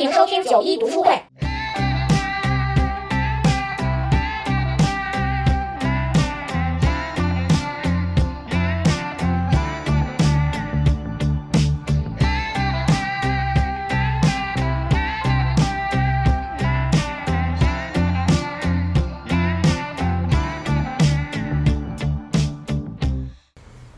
[0.00, 1.10] 欢迎收听九一读书会。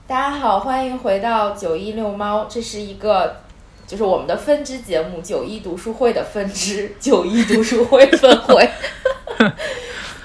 [0.09, 3.37] 大家好，欢迎回到九一遛猫，这是一个
[3.93, 8.67] 就是我们的分支节目九一读书会的分支 九一读书会分会。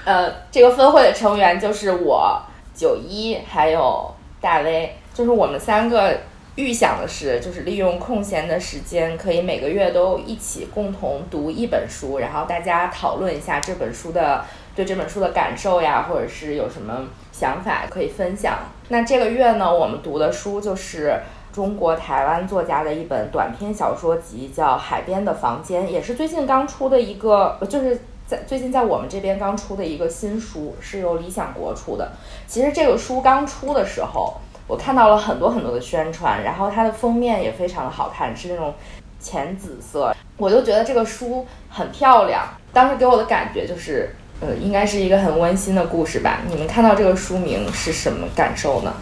[0.06, 2.40] 呃，这个分会的成员就是我
[2.74, 4.10] 九一还有
[4.40, 6.18] 大威，就是我们三个
[6.54, 18.60] 预想的是，就是利用空闲的时间，可以每个月都一起共同读一本书，然后大家讨论一下这本书的对这本书的感受呀，或者是有什么想法可以分享。
[18.88, 21.20] 那这个月呢，我们读的书就是
[21.58, 32.12] 中国台湾作家的一本短篇小说集，叫《海边的房间》，也是最近刚出的一个，就是在最近在我们这边刚出的一个新书，是由理想国出的。
[32.46, 34.36] 其实这个书刚出的时候，
[34.68, 38.72] 我看到了很多很多的宣传，然后它的封面也非常的好看，是那种
[39.18, 42.44] 浅紫色，我就觉得这个书很漂亮。
[42.72, 44.14] 当时给我的感觉就是。
[44.40, 46.38] 呃，应该是一个很温馨的故事吧？
[46.48, 48.94] 你们看到这个书名是什么感受呢？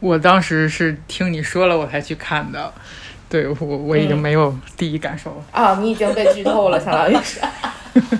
[0.00, 2.72] 我当时是听你说了我才去看的，
[3.28, 5.44] 对我我已经没有第一感受了。
[5.52, 7.40] 啊，你已经被剧透了，相当于是。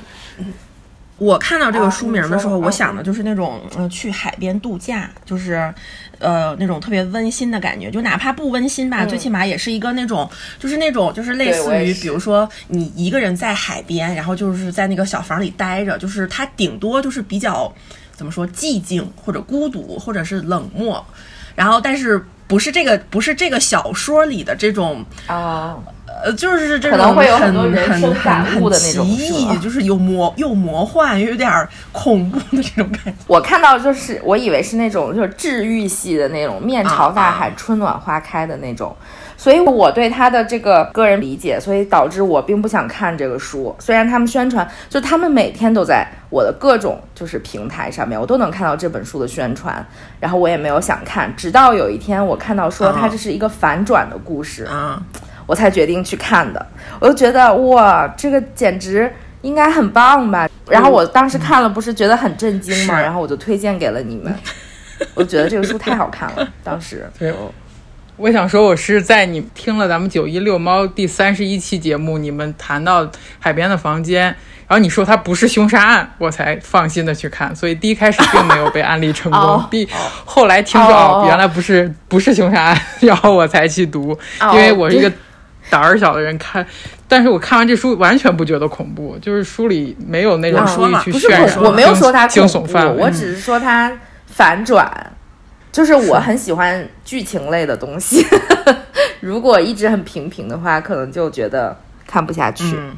[1.18, 5.70] 我看到这个书名的时候，啊我想的就是那种呃去海边度假，就是
[6.18, 9.08] 呃那种特别温馨的感觉，就哪怕不温馨吧，嗯。
[9.08, 10.26] 最起码也是一个那种
[10.58, 17.70] 就是那种就是类似于，比如说你一个人在海边，然后就是在那个小房里待着，就是它顶多就是比较
[18.12, 21.04] 怎么说寂静或者孤独或者是冷漠，
[21.60, 25.76] 然后但是不是这个不是这个小说里的这种啊，
[26.24, 33.14] 呃，就是这可种能会有很很多人很生感很很悟的那种奇异，就是有魔又魔幻又有点儿恐怖的这种感觉。
[33.26, 37.52] 我看到就是我以为是那种就是治愈系的那种面朝大海、啊。
[37.56, 38.94] 春暖花开的那种，
[39.36, 43.74] 所以我对他的这个个人理解，所以导致我并不想看这个书。
[43.78, 49.84] 虽然他们宣传，就他们每天都在我的各种就是平台上面，我都能看到这本书的宣传，
[50.20, 52.96] 然后我也没有想看，直到有一天我看到说啊。
[52.98, 55.02] 它这是一个反转的故事，啊，
[55.50, 56.64] 我才决定去看的。
[57.00, 59.12] 我就觉得哇，这个简直
[59.42, 60.48] 应该很棒吧。
[60.68, 62.96] 然后我当时看了，不是觉得很震惊吗？
[62.96, 64.32] 是然后我就推荐给了你们。
[65.12, 67.10] 我觉得这个书太好看了， 当时。
[67.18, 67.52] 对，我
[68.16, 73.10] 我想说，我是在你听了咱们九一遛猫第三十一期节目，你们谈到
[73.40, 74.26] 海边的房间，
[74.68, 79.88] 然后你说它不是凶杀案，我才放心的去看，所以第一开始并没有被安利成功哦，第
[80.24, 85.10] 后来听说哦哦，原来不是不是凶杀案， 然后我才去读，哦因为我是一个
[85.70, 86.66] 胆儿小的人看。
[87.08, 93.92] 但是我看完这书完全不觉得恐怖，就是书里没有那种我说不是渲染，我没有说它惊，悚范围，我只是说它
[94.26, 95.12] 反转。
[95.72, 98.26] 就是我很喜欢剧情类的东西，
[99.20, 102.64] 如果一直很平平的话，可能就觉得看不下去。
[102.76, 102.96] 嗯，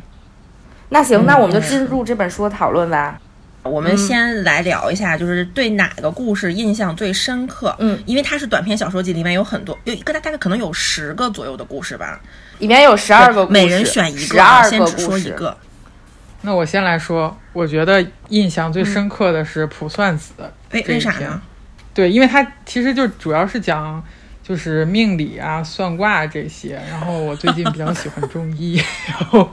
[0.88, 3.20] 那行，那我们就进入这本书的讨论吧。
[3.62, 7.76] 我们先来聊一下，就是对哪个故事印象最深刻？
[7.78, 12.18] 嗯，因为它是短篇小说集，里面有很多，有一个大大概可能有十个左右的故事吧，
[12.62, 15.28] 里面有十二个故事，每人选一十个，啊二个先只说故事。
[15.30, 15.58] 一个。
[16.42, 21.42] 那我先来说，我觉得印象最深刻的是卜算子的为这一篇为啥呢？
[21.92, 24.00] 对，因为它其实就主要是讲
[24.44, 26.80] 就是命理啊、算卦这些。
[26.88, 28.80] 然后我最近比较喜欢中医，
[29.10, 29.50] 然后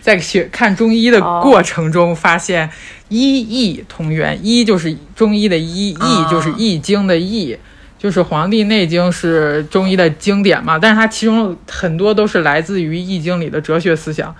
[0.00, 2.68] 在学看中医的过程中发现
[3.08, 7.56] 医易同源，医就是中医的医，易就是易经的易。
[7.98, 14.32] 就是《黄帝内经》是中医的经典嘛，但是它其中很多都是来自于《易经》里的哲学思想，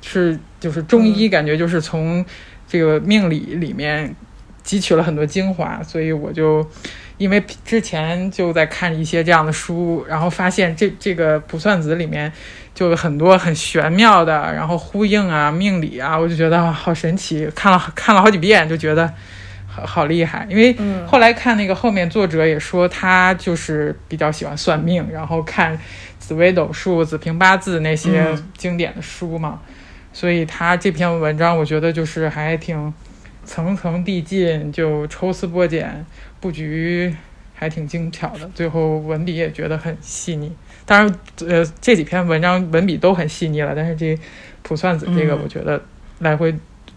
[0.00, 2.24] 是就是中医感觉就是从
[2.66, 4.16] 这个命理里面
[4.64, 6.66] 汲取了很多精华，所以我就
[7.18, 12.32] 因为之前就在看一些这样的书，然后发现这这个卜算子里面
[12.74, 19.12] 就有很多很玄妙的，然后呼应啊命理啊，我就觉得啊好神奇，看了看了好几遍就觉得。
[19.74, 25.76] 好好厉害，因为后来看那个后面作者也说他就是比较喜欢算命，然后看
[26.20, 28.24] 紫微斗数、紫平八字那些
[28.56, 29.60] 经典的书嘛，
[30.12, 32.94] 所以他这篇文章我觉得就是还挺
[33.44, 36.06] 层层递进，就抽丝剥茧，
[36.40, 37.12] 布局
[37.52, 40.52] 还挺精巧的，最后文笔也觉得很细腻。
[40.86, 41.14] 当然，
[41.48, 44.16] 呃，这几篇文章文笔都很细腻了，但是这
[44.62, 45.82] 卜算子这个，我觉得
[46.20, 46.54] 来回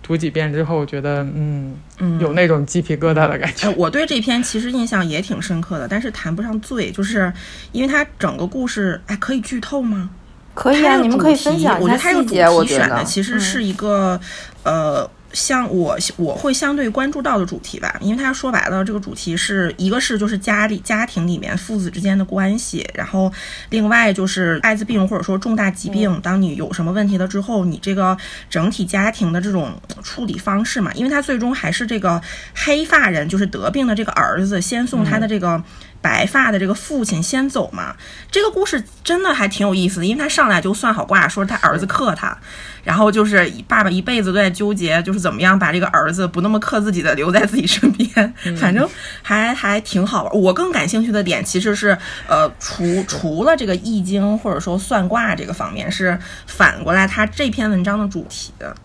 [0.07, 3.68] 读几遍之后，我觉得嗯，嗯有那种鸡皮疙瘩的感觉。
[3.68, 7.31] 哎，我对这篇其实印象也挺深刻的，但是谈不上醉，就是
[7.74, 10.09] 因为它整个故事，哎，可以剧透吗？
[10.54, 11.86] 可以啊，你们可以分享一下细节。
[11.86, 14.18] 我觉得它的主题选的其实是一个
[14.63, 15.09] 呃。
[15.33, 23.31] 像我我会相对关注到的主题吧，因为他说白了，这个主题是一个是就是家里家庭里面父子之间的关系，然后
[23.69, 28.18] 另外就是艾滋病或者说重大疾病，当你有什么问题了之后，你这个
[28.50, 32.21] 整体家庭的这种处理方式嘛，因为他最终还是这个
[32.53, 35.62] 黑发人，就是得病的这个儿子先送他的这个。
[36.01, 37.95] 白发的这个父亲先走嘛，
[38.31, 42.38] 这个故事真的还挺有意思的，因为他上来就算好卦，说他儿子克他，
[42.83, 48.88] 然后就是爸爸一辈子都在纠结，就是怎么样把这个儿子不那么克自己的留在自己身边，反正
[49.21, 50.33] 还还挺好玩。
[50.33, 51.97] 我更感兴趣的点其实是，
[52.27, 58.75] 呃，除除了这个易经或者说算卦这个方面，是反过来他这篇文章的主题的，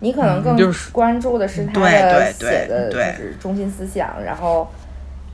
[0.00, 4.70] 你可能更关注的是他的写的就是中心思想，然后。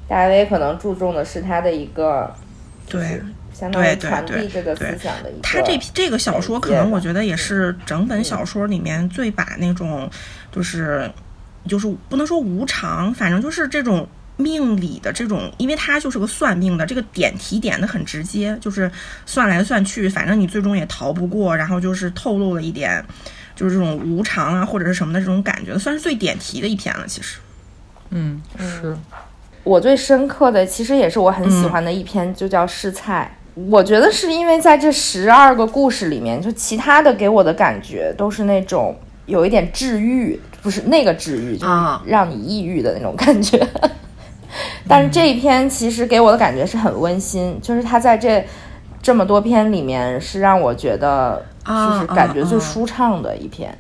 [0.09, 2.33] 大卫可能注重的是他的一个，
[2.89, 3.21] 对，
[3.53, 5.41] 相当于传递这个思想的一个。
[5.43, 10.09] 他这这个小说可能我觉得也是整本小说里面最把那种，
[10.53, 11.11] 就是
[11.67, 18.89] 就是不能说无常，反正就是这种命理的这种，因为他就是个算命的，这个点题点的很直接，就是
[19.25, 23.05] 算来算去，反正你最终也逃不过，然后就是透露了一点，
[23.57, 27.39] 就是这种无常啊或者是什么的这种感觉，算是最点题的一篇了，其实。
[28.11, 28.97] 嗯，是。
[29.67, 33.37] 我最深刻的，其实也是我很喜欢的一篇，就叫《试菜》。
[33.69, 38.95] 我觉得是因为在这十二个故事里面，就其他的给我的感觉都是那种
[39.27, 41.73] 有一点治愈，不是那个治愈，就是
[42.05, 43.67] 让你抑郁的那种感觉。
[44.87, 48.47] 但是这一篇其实给我的感觉是很温馨，就是它在这
[49.03, 53.77] 这么多篇里面是让我觉得就是感觉最舒畅的一篇，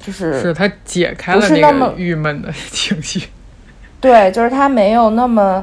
[0.00, 3.24] 就是是它解开了那个郁闷的情绪。
[4.00, 5.62] 对，就是它没有那么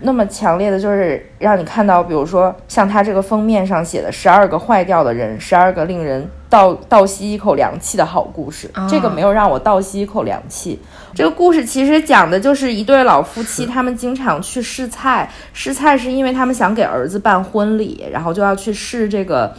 [0.00, 8.68] 那么强烈的，就是让你看到，比如说像它这个封面上写的十二个坏掉的人，十二个令人倒倒吸一口凉气的好故事。
[8.88, 10.78] 这个没有让我倒吸一口凉气。
[11.14, 15.28] 这个故事其实讲的就是一对老夫妻，他们经常去试菜。
[15.52, 19.52] 试菜是因为他们想给儿子办婚礼，然后就要去试这个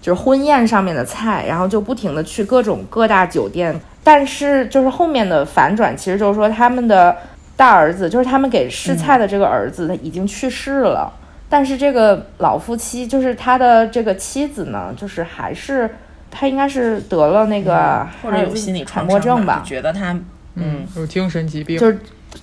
[0.00, 3.78] 就是婚宴上面的菜，然后就不停的去各种各大酒店。
[4.02, 7.14] 但是就是后面的反转，其实就是说他们的。
[7.56, 11.12] 大儿子就是他们给试菜的这个儿子，他已经去世了。
[11.48, 15.88] 但是这个老夫妻，就是他的这个妻子呢，就是还是
[16.30, 19.62] 他应该是得了那个或者有心理传播症吧？
[19.64, 20.18] 觉得他
[20.56, 21.92] 嗯有精神疾病，就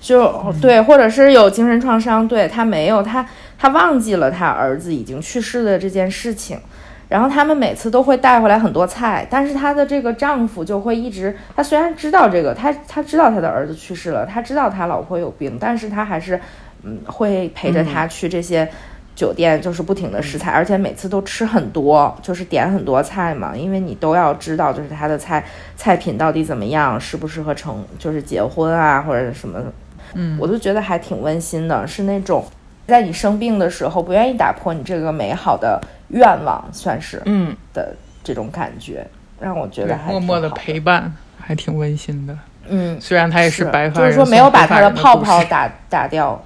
[0.00, 2.26] 就对，或者是有精神创伤。
[2.26, 3.24] 对他没有他
[3.58, 6.58] 他忘记了他儿子已经去世的这件事情。
[7.08, 16.40] 然后他们每次都会带回来很多菜，但是她的这个丈夫就会一直，他虽然知道这个，他他知道他的儿子去世了，他知道他老婆有病，但是他还是，
[16.82, 18.68] 嗯，会陪着他去这些
[19.14, 25.44] 酒店，就是不停的试菜，而且每次都吃很多，就是点很多菜嘛，因为你都要知道，就是他的菜
[25.76, 29.60] 菜品到底怎么样，适不适合成，就是结婚啊或者什么，
[30.14, 32.44] 嗯，我就觉得还挺温馨的，是那种
[32.86, 35.78] 在你生病的时候不愿意打破你这个美好的。
[36.08, 39.06] 愿望算是嗯的这种感觉，
[39.40, 42.36] 让我觉得还默默的陪伴，还挺温馨的。
[42.68, 46.42] 嗯，虽然他也是白发人，就是说没有把他的泡泡打打掉。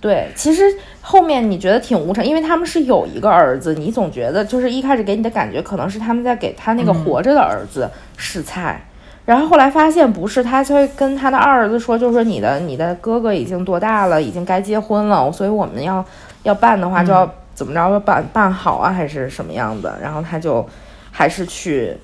[0.00, 0.62] 对，其实
[1.00, 8.80] 后面你觉得挺无常，因为他们是有一个儿子，你总觉得就是一开始给你的感觉可能是他们在给他那个活着的儿子试菜，
[9.24, 16.04] 然后后来发现不是，他就会跟他的二儿子说，就是说你的你的哥哥已经多大了，已经该结婚了，所以我们要
[16.44, 17.28] 要办的话就要。
[17.56, 19.98] 怎么着办办好啊，还是什么样的？
[20.00, 20.64] 然后他就
[21.10, 21.96] 还是去，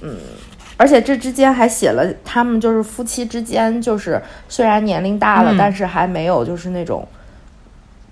[0.00, 0.16] 嗯，
[0.76, 7.06] 而且这之间还写了他们就是夫妻之间，就是虽然年龄大了，但是还没有就是那种，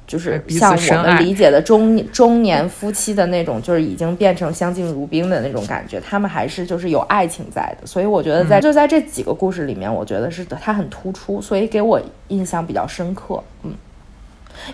[0.07, 6.01] 就是像我们理解的中中年夫妻的那种，就是已经变成相敬如宾的那种感觉。
[6.01, 13.75] 他们还是就是有爱情在的，所以我觉得在就在这几个故事里面，我觉得是他很突出，所以给我印象比较深刻，嗯。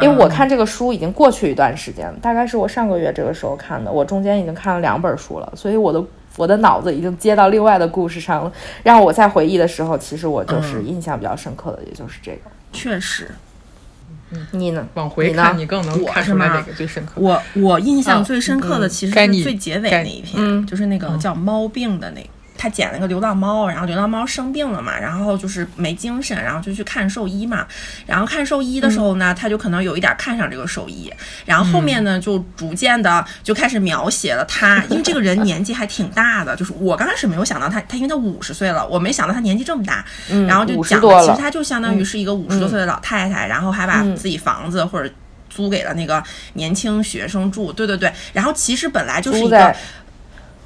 [0.01, 3.91] 因为我看这个书已经过去一段时间了，大概是我上个月这个时候看的。
[3.91, 6.03] 我中间已经看了两本书了，所以我的
[6.37, 8.53] 我的脑子已经接到另外的故事上了。
[8.83, 12.51] 让我在回忆的时候，其实我就是印象比较深刻的，也就是这个。
[12.73, 13.31] 确实，
[14.53, 14.87] 你呢？
[14.95, 17.13] 往回看，你更能看出来哪个最深刻。
[17.17, 22.29] 我我印象最深刻的其实是最结尾那一篇，就是那个叫猫病的那个。
[22.63, 27.67] 他捡了个流浪猫，然后流浪猫生病了嘛，然后就是没精神，然后就去看兽医嘛。
[28.07, 31.13] 然后看兽医的时候呢，他就可能有一点看上这个兽医。
[31.45, 40.05] 然后后面呢，就逐渐的就开始描写了他， 因为这个人年纪还挺大的，就是我刚开始没有想到他，他因为他五十岁了，我没想到他年纪这么大。
[40.31, 45.13] 嗯然后就讲，其实他就相当于是一个五十多岁的老太太，然后还把自己房子或者。
[45.55, 47.71] 租给了那个年轻学生住。
[47.71, 49.77] 对对对，然后其实本来就是一个。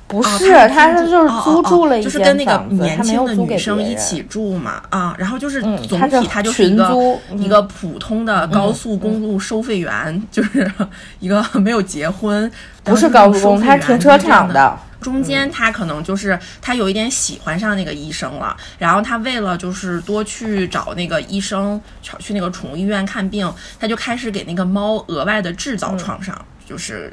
[0.09, 10.71] 不哦是，他他是就是租住了一间就是跟那个年轻的女生一起住嘛，啊，然后就是嗯总体他就是一个一个普通的高速公路收费员，就是
[11.19, 12.51] 一个没有结婚，
[12.85, 14.17] 不是高速他是停车。
[14.17, 14.79] 场的。
[14.99, 26.35] 中间他可能就是他有一点喜欢上那个医生了，然后他为了就是多去找那个医生，去去那个宠物医院看病，他就开始给那个猫额外的制造创伤，
[26.65, 27.13] 就是。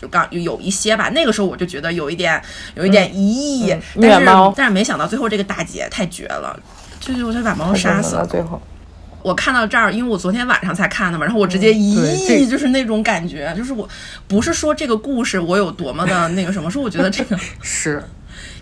[0.00, 2.40] 就刚有有一些吧，那个时候我就觉得有一点
[2.74, 6.58] 有一点咦，嗯但是但是没想到最后这个大姐太绝了，
[7.00, 8.26] 就是我就把猫杀死了。
[8.26, 8.60] 最后，
[9.22, 13.88] 我看到这儿，因为我昨天晚上才看的嘛，然后我直接对咦，这就是那种感觉，就是我
[14.28, 18.02] 不是说这个故事我有多么的那个什么，是我觉得这个 是，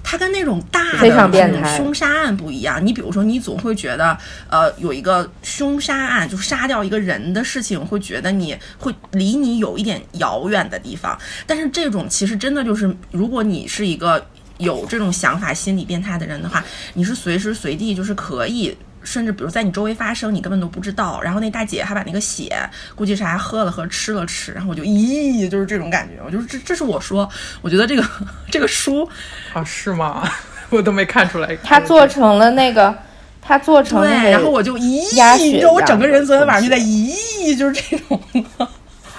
[0.03, 2.85] 它跟那种大的非常这种凶杀案不一样。
[2.85, 4.17] 你比如说，你总会觉得，
[4.49, 11.19] 呃，有一个凶杀案，就是杀掉一个人的事情，会觉得你会离你有一点遥远的地方。
[11.47, 14.25] 但是这种其实真的就是，如果你是一个
[14.59, 16.65] 有这种想法、心理变态的人的话，
[16.95, 18.77] 你是随时随地就是可以。
[19.05, 21.21] 甚至比如在你周围发生，你根本都不知道。
[21.21, 22.57] 然后那大姐还把那个血，
[22.95, 24.53] 估计是还喝了喝，吃了吃。
[24.53, 26.23] 然后我就咦，就是这种感觉。
[26.25, 27.29] 我就是这，这是我说，
[27.61, 28.05] 我觉得这个
[28.51, 29.09] 这个书
[29.53, 30.29] 啊，是吗？
[30.71, 31.55] 我都没看出来。
[31.57, 32.97] 他做成了那个，
[33.41, 38.21] 他做成对，然后我就咦，鸭血你知道我整个人昨天晚上就在咦，就是这种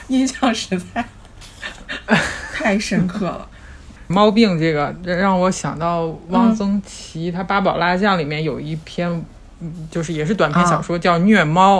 [0.07, 1.05] 印象实在
[2.53, 3.47] 太深刻了。
[4.07, 9.25] 猫病这个让我想到汪曾祺他《八宝辣酱》里面有一篇，嗯
[9.91, 11.79] 就是也是短篇小说叫《虐猫》，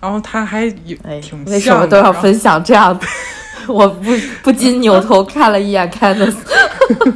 [0.00, 3.06] 然后他还有哎挺，为什么都要分享这样的？
[3.68, 4.10] 我不
[4.42, 6.34] 不禁扭头看了一眼 Candice，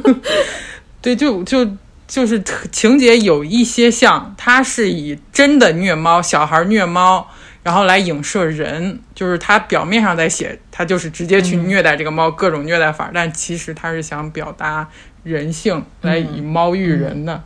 [1.01, 1.69] 对，就就
[2.07, 7.27] 就是情节有一些像，他是以真的虐猫、小孩虐猫，
[7.63, 14.87] 然后来影射人，就是他表面上在写，他就是直接去虐待这个猫，各种虐待法，但其实他是想表达
[15.23, 17.43] 人性，来以猫喻人的。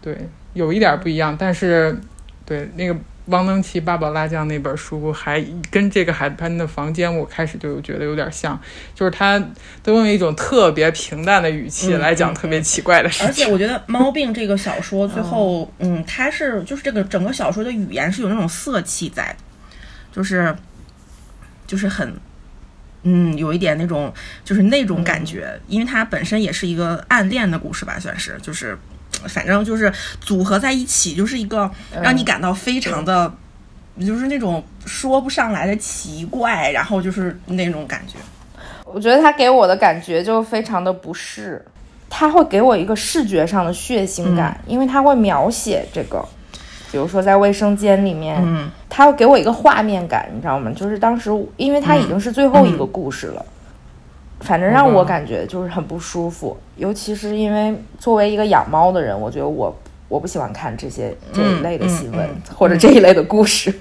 [0.00, 1.98] 对，有一点不一样，但是
[2.44, 2.96] 对那个。
[3.28, 8.58] 汪曾祺《八宝辣酱》那本书还跟这个海滩的房间，我开始就觉得有点像，
[8.94, 9.38] 就是他
[9.82, 13.26] 都用一种特别平淡的语气来讲特别奇怪的事情。
[13.26, 19.36] 而且我觉得《猫病》这个小说最后，嗯，它是就是这个整个小说的语言是有那种色气在的，
[20.10, 20.56] 就是
[21.66, 22.14] 就是很。
[23.02, 24.12] 嗯，有一点那种，
[24.44, 28.76] 就是那种感觉，因为它本身也是一个暗恋的故事吧，算是，就是，
[29.26, 31.70] 反正就是组合在一起，就是一个
[32.02, 33.32] 让你感到非常的，
[34.00, 38.18] 就是那种说不上来的奇怪，然后就是那种感觉。
[38.84, 41.64] 我觉得他给我的感觉就非常的不适，
[42.08, 46.24] 他会给我一个视觉上的血腥感，因为他会描写这个，
[46.90, 48.70] 比如说在卫生间里面，嗯。
[48.90, 50.72] 他会给我一个画面感，你知道吗？
[50.74, 53.44] 就是当时，因为他已经是最后一个故事了，
[54.40, 59.74] 反正让我感觉就是很不舒服，尤其是因为作为一个养猫的人，我觉得我
[60.08, 63.74] 我不喜欢看这些这一类的新闻、嗯嗯或者这一类的故事，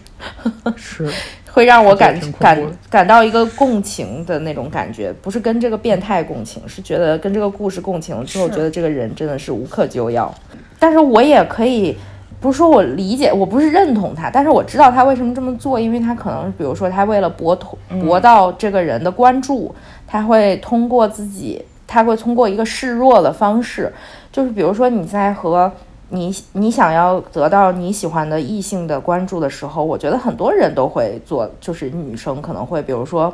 [0.76, 1.10] 是，
[1.54, 10.34] 会让我感感感到一个共情的那种感觉，不是跟这个变态共情，是觉得跟这个故事共情了之后，觉得这个人真的是无可救药。
[10.80, 11.98] 但是我也可以，
[12.40, 19.74] 不是说我理解，我不是认同他，但是我知道他为什么这么做，因为他可能，比如说他为了博同博到这个人的关注，
[20.08, 23.94] 他会通过自己，他会通过一个示弱的方式，
[24.32, 25.72] 就是比如说你在和
[26.10, 33.34] 你你想要得到你喜欢的异性的关注的时候，我觉得很多人都会做，就是女生可能会，比如说。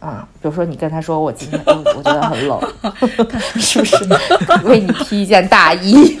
[0.00, 2.60] 啊，比如说你跟他说我今天我我觉得很冷，
[3.60, 3.96] 是不是
[4.64, 6.18] 为你披一件大衣？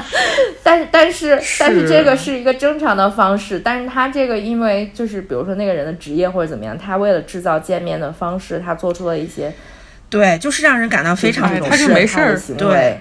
[0.62, 9.52] 但是但是但是这个是一个正常的方式，但是他这个因为就是比如说那个人的职业或者怎么样，他为了制造见面的方式，他做出了一些
[10.08, 13.00] 对，就是让人感到非常哎他是没事儿对。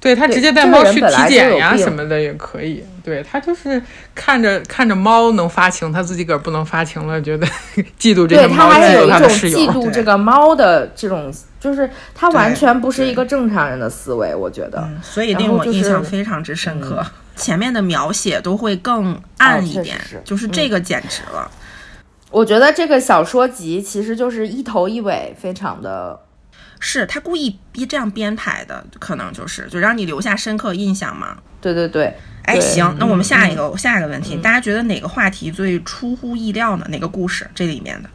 [0.00, 2.82] 对他直接带猫去体检呀什么的也可以。
[3.04, 3.80] 对他就是
[4.14, 7.46] 看着看着猫能发情，他自己个儿不能发情了，觉得
[8.00, 9.58] 嫉妒这个对他猫，嫉妒还有一种他的室友。
[9.58, 14.80] 嫉妒这个猫的这种，就是他完全不是一个正常人的思维，我觉得。
[14.80, 17.04] 嗯，所以令我印象非常之深刻。
[17.36, 21.50] 前面的描写都会更暗一点，就是这个简直了。
[22.30, 26.20] 我觉得这个小说集其实就是一头一尾，非常的
[26.80, 31.36] 是他故意逼这样编排的，可能就是就让你留下深刻印象嘛。
[31.60, 32.12] 对对对。
[32.42, 36.86] 哎，行，那我们下一个、嗯下一个问题，大家觉得哪个话题最出乎意料呢？
[36.88, 38.10] 哪个故事这里面的？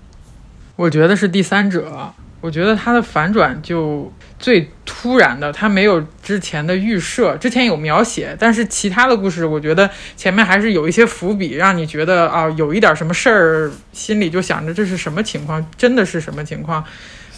[0.75, 16.84] 我觉得是第三者，我觉得他的反转就最突突然的，他没有之前的预设，之前有描写，但是其他的故事，我觉得前面还是有一些伏笔，让你觉得啊，有一点什么事儿，心里就想着这是什么情况，真的是什么情况，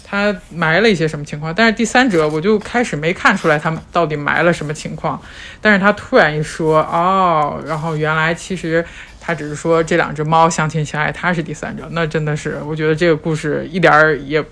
[0.09, 1.53] 他埋了一些什么情况。
[1.53, 5.21] 但是第三者，我就开始没看出来他到底埋了什么情况，
[5.59, 8.85] 但是他突然一说哦，然后原来其实
[9.19, 14.43] 他只是说这两只猫相亲相爱，他是第三者，那真的是，我觉得这个故事一点儿也。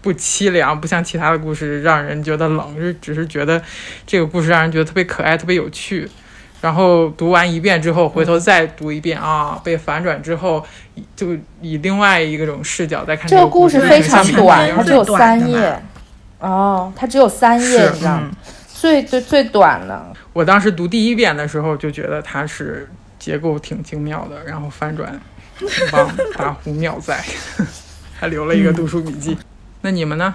[0.00, 3.60] 不凄凉，不像其他的故事让人觉得冷，就只是觉得
[4.06, 6.08] 这个故事让人觉得特别可爱、特别有趣。
[6.60, 10.64] 然后读完一遍之后，回头再读一遍啊，被反转之后，
[11.14, 15.82] 就以另外一个种视角再看这个故事非常短，它只有三页。
[16.40, 18.30] 哦，它只有三页，你知道吗？
[18.72, 20.12] 最最最短的。
[20.32, 22.88] 我当时读第一遍的时候就觉得它是
[23.18, 25.20] 结构挺精妙的，然后反转
[25.58, 27.24] 挺棒，大呼妙哉，
[28.14, 29.36] 还留了一个读书笔记。
[29.80, 30.34] 那你们呢？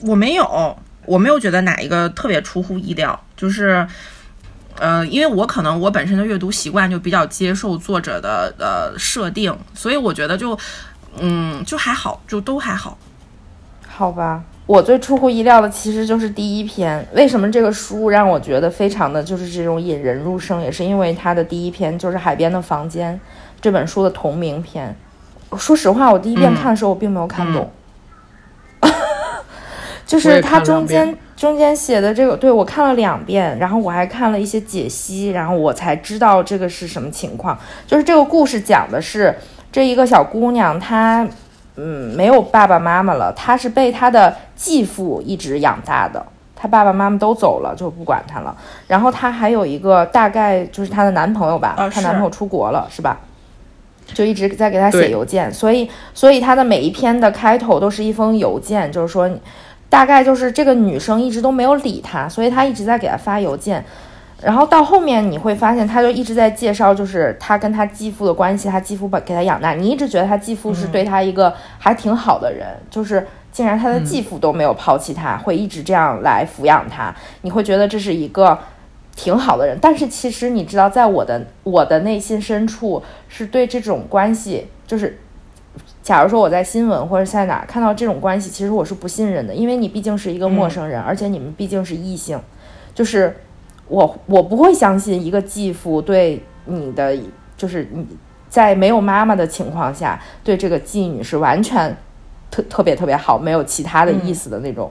[0.00, 3.18] 我没有，我没有觉得哪一个特别出乎意料。
[3.34, 3.86] 就是，
[4.78, 10.58] 呃，因为我可能我本身的阅读习惯就比较接受作者的呃设定，所以我觉得就，
[11.18, 12.98] 嗯，就还好，就都还好。
[13.86, 17.06] 好吧，我最出乎意料的其实就是第一篇。
[17.14, 23.14] 为什么这个书让我觉得非常的就是这种引人入胜，也是因为它的第一篇就是《海边的房间》
[23.60, 24.96] 这本书的同名篇。
[25.56, 27.70] 说实话，我第一遍看的时候我并没有看懂。
[30.04, 37.58] 就是它中间中间写的这个，对我看了两遍，然后我还看了一些解析，然后我才知道这个是什么情况。
[37.86, 39.36] 就是这个故事讲的是
[39.70, 41.28] 这一个小姑娘，她
[41.76, 46.24] 嗯没有爸爸妈妈了，她是被她的继父一直养大的，
[46.56, 48.56] 她爸爸妈妈都走了，就不管她了。
[48.86, 53.20] 然后她还有一个大概就是她的男朋友吧，她男朋友出国了，是吧？
[54.14, 59.30] 就一直在给她写邮件，所以所以她的每一篇的开头都是一封邮件，就是说。
[59.94, 63.84] 大概就是这个女生一直都没有理他，所以他一直在给他发邮件。
[64.42, 69.72] 然后到后面你会发现，他就一直在介绍，就是他跟他继父的关系，他继父把给他养大。
[69.74, 77.14] 你一直觉得他继父是对他一个还挺好的人，就是竟然他的继父都没有抛弃他，会一直这样来抚养他。
[77.42, 78.58] 你会觉得这是一个
[79.14, 85.20] 挺好的人，但是其实你知道，在我的我的内心深处是对这种关系就是。
[86.02, 92.38] 假如说我在新闻或者在哪看到这种关系，其实我是不信任的，因为你毕竟是一个陌生人，而且你们毕竟是异性，
[92.94, 93.34] 就是
[93.88, 97.16] 我我不会相信一个继父对你的，
[97.56, 98.06] 就是你
[98.48, 101.96] 在没有妈妈的情况下对这个继女是完全
[102.50, 104.90] 特特别特别好，没有其他的意思的那种。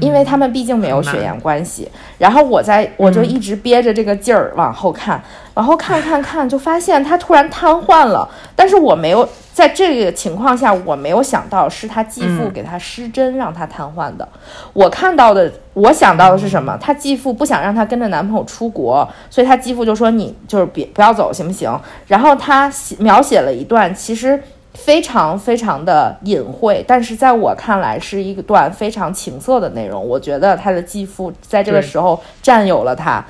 [0.00, 5.22] 因为他们毕竟没有血缘关系，然后我在我就一直憋着这个劲儿往后看，
[5.54, 8.28] 往后看看看，就发现他突然瘫痪了。
[8.56, 14.28] 但是我没有在这个情况下，我没有想到是他继父给他施针让他瘫痪的。
[14.72, 16.76] 我看到的，我想到的是什么？
[16.80, 21.72] 他继父不想让他跟着男朋友出国，所以他继父就说：“你就是别不要走，行不行？”
[22.08, 24.42] 然后他描写了一段，其实。
[24.74, 30.06] 非常非常的隐晦，但是在我看来是一段非常情色的内容。
[30.06, 33.24] 我觉得他的继父在这个时候占有了他，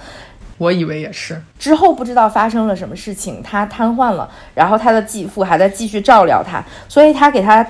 [0.58, 1.40] 我以为也是。
[1.58, 7.66] 之后不知道发生了什么事情，他瘫痪了，然后他的继父还在继续照料他，所以他给他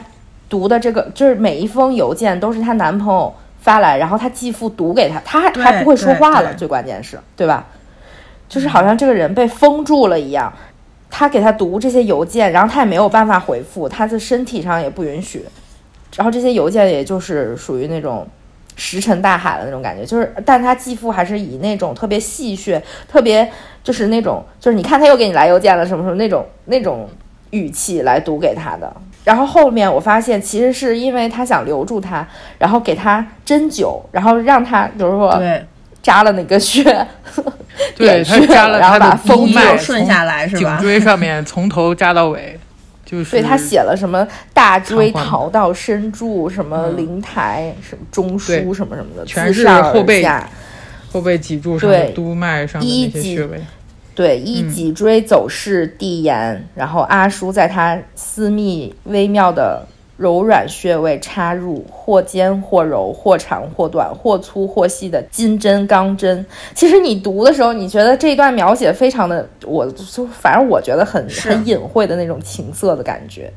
[0.48, 7.66] 读的这个就是每一封邮件都是她男朋友发来，然后他继父读给他，他还还不会说话了，最关键是对吧？
[8.48, 10.52] 就是好像这个人被封住了一样。
[11.16, 15.44] 他给他读这些邮件，然后他也没有办法回复，他的身体上也不允许。
[16.16, 18.26] 然后这些邮件也就是属于那种
[18.74, 23.48] 石沉大海的那种感觉，就是，但他继父还是以那种特别戏谑、特别
[23.84, 27.08] 就是那种，就是你看他又给你来邮件了什么什么那种那种
[27.50, 28.92] 语气来读给他的。
[29.22, 32.26] 然后后面我发现，其实是因为他想留住他，
[32.58, 35.64] 然后给他针灸，然后让他比如说对。
[36.04, 36.84] 扎了哪个穴，
[37.96, 40.76] 对他扎了他的风脉顺下来是吧？
[40.76, 42.60] 颈椎上面从头扎到尾，
[43.06, 43.30] 就是。
[43.30, 50.22] 对他写了什么大椎桃道深柱，什么灵台，什么中枢，什么什么的，全是后背
[51.10, 53.58] 后背脊柱上督脉上的那些穴位。
[54.14, 59.88] 对，一脊椎走势递延，然后阿叔在他私密微妙的。
[60.16, 66.44] 柔软穴位插入，或尖或柔，或长或短，或粗或细的金针钢针。
[66.72, 73.52] 其实你读的时候，你觉得这一段描写非常的，我就反正我觉得很很隐晦的那种情色的感觉。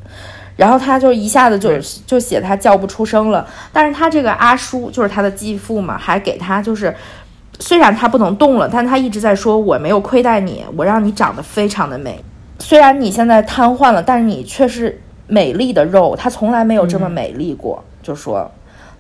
[0.56, 3.48] 然后他就一下子就就写他叫不出声了。
[3.72, 6.92] 但是他这个阿叔就是他的继父嘛，还给他就是，
[7.60, 12.20] 虽然他不能动了，但他一直在说我没有亏待你，我让你长得非常的美。
[12.58, 15.00] 虽然你现在瘫痪了，但是你却是。
[15.28, 17.84] 美丽的肉，她从来没有这么美丽过。
[18.02, 18.50] 就说，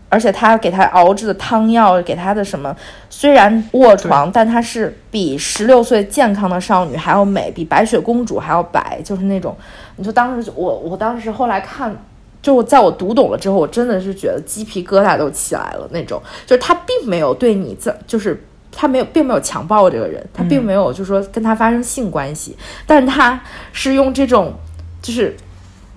[0.09, 2.75] 而且他给他熬制的汤药，给他的什么，
[3.09, 9.55] 虽然卧床，但她是比十六岁健康的少女还要美，比白雪公主还要白，就是那种，
[9.95, 11.95] 你说当时我我当时后来看，
[12.41, 23.39] 就在我读懂了之后，我真的是觉得鸡皮疙瘩都起来了那种，就是他并没有对你这就是他没有并没有强暴这个人，他并没有就是说跟他发生性关系，但他
[23.71, 24.53] 是用这种
[25.01, 25.35] 就是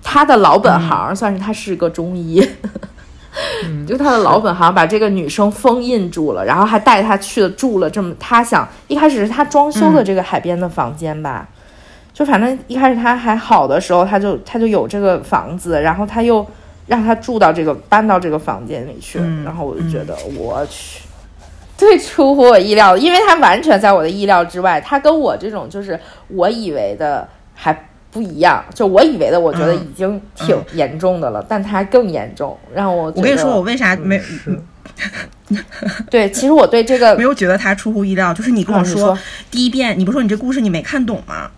[0.03, 2.47] 他的老本行，算是他是个中医。
[3.87, 11.47] 就他的老本行把这个女生封印住了，然后还带她去了住了这么，他想一开始是他装修的这个海边的房间吧，
[12.13, 16.45] 就反正一开始他还好的时候，他就他就有这个房子，然后他又
[16.87, 21.03] 让他住到这个搬到这个房间里去，然后我就觉得我去，
[21.77, 27.87] 最出乎我意料，因为他完全在我的意料之外，他跟我这种就是我以为的还。
[28.11, 34.21] 不一样，就我以为的，我觉得已经挺严重的了，但它更严重，让我我跟你说，我为啥没？
[36.09, 39.17] 对，其实我对这个没有觉得它出乎意料，就是你跟我说
[39.49, 41.49] 第一遍，你不说你这故事你没看懂吗？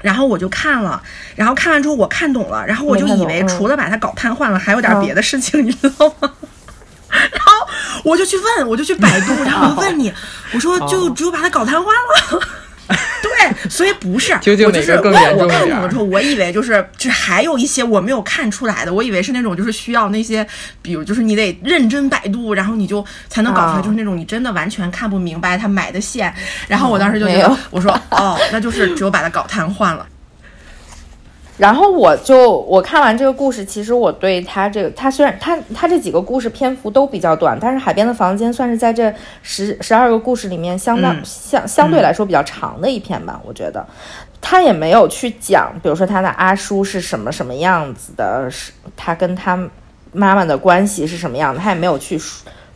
[0.00, 1.02] 然后我就看了，
[1.34, 6.30] 然后看完之后我看懂了，然后我就以为除了把他搞瘫痪了，还有点别的事情，你知道吗？
[7.08, 7.66] 然后
[8.04, 10.12] 我就去问，我就去百度，然后我问你，
[10.52, 12.40] 我说就只有把他搞瘫痪了。
[13.22, 14.32] 对，所以不是，
[14.66, 14.92] 我就是
[15.36, 20.46] 我我看懂了之后，我以为就是这还有一些我没有看出来的，我以为是那种就是需要那些，
[20.82, 26.32] 比如就是你得认真百度，然后你就才能搞出来，就是那种你真的完全看不明白他买的线。
[26.68, 30.06] 然后我当时就觉得，我说哦，那就是只有把它搞瘫痪了。
[31.56, 43.40] 然后我就我看完这个故事，其实我对他这个，他虽然他他这几个故事篇幅都比较短，但是《海边的房间》算是在这十十二个故事里面相当相相对来说比较长的一篇吧。
[43.44, 43.86] 我觉得
[44.40, 49.56] 他也没有去讲，比如说他的阿叔是什么什么样子的，是他跟他
[50.12, 52.20] 妈妈的关系是什么样的，他也没有去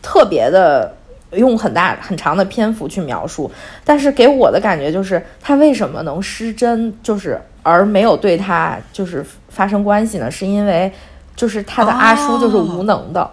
[0.00, 0.94] 特别的
[1.32, 3.50] 用很大很长的篇幅去描述。
[3.84, 7.40] 但是给我的感觉就是，他为什么能失真，就是。
[7.68, 10.90] 而没有对他就是发生关系呢，是因为
[11.36, 13.30] 就是他的阿叔就是无能的，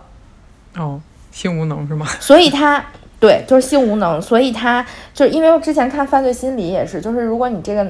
[0.77, 0.99] 哦，
[1.31, 2.05] 性无能是吗？
[2.19, 2.83] 所以他
[3.19, 7.87] 对就是性无能，所以他就因为我之前看犯罪心理也是，就是如果你这个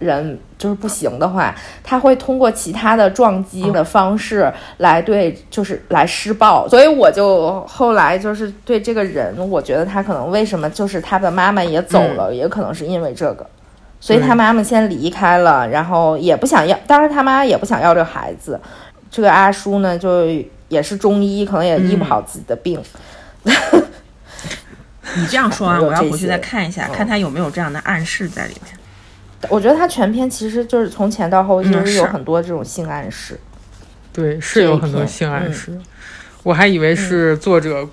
[0.00, 13.46] 人就是不行的话，他会通过其他的撞击的方式来对就是来施暴，所以我就后来就是对这个人，我觉得他可能为什么就是他的妈妈也走了，也可能是因为这个。
[14.04, 18.60] 所以他妈妈先离开了，然后也不想要，当然他妈也不想要这个孩子。
[19.10, 20.26] 这个阿叔呢，就
[20.68, 22.78] 也是中医，可能也医不好自己的病。
[23.42, 28.74] 你这样说啊， 我要回去再看一下，看他有没有这样的暗示在里面。
[29.48, 33.40] 我觉得他全篇其实就是从前到后，其实有很多这种性暗示。
[34.12, 35.80] 对，是有很多性暗示。
[36.42, 37.88] 我还以为是作者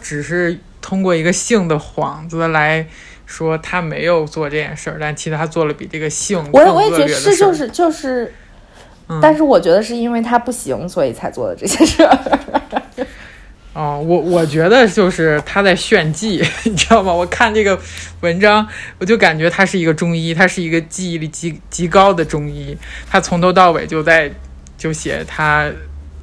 [0.00, 2.86] 只是通过一个性的幌子来。
[3.30, 8.34] 说他没有做这件事儿，但其实他做了比这个性我我也觉得是就是就是，
[9.22, 12.18] 但是我觉得是因为他不行，所以才做的这些事儿。
[13.72, 17.12] 哦，我我觉得就是他在炫技， 你知道吗？
[17.12, 17.78] 我看这个
[18.20, 18.66] 文章，
[18.98, 22.76] 我就感觉他是一个中医，他是一个记忆力极极高的中医，
[23.08, 24.28] 他从头到尾就在
[24.76, 25.70] 就写他，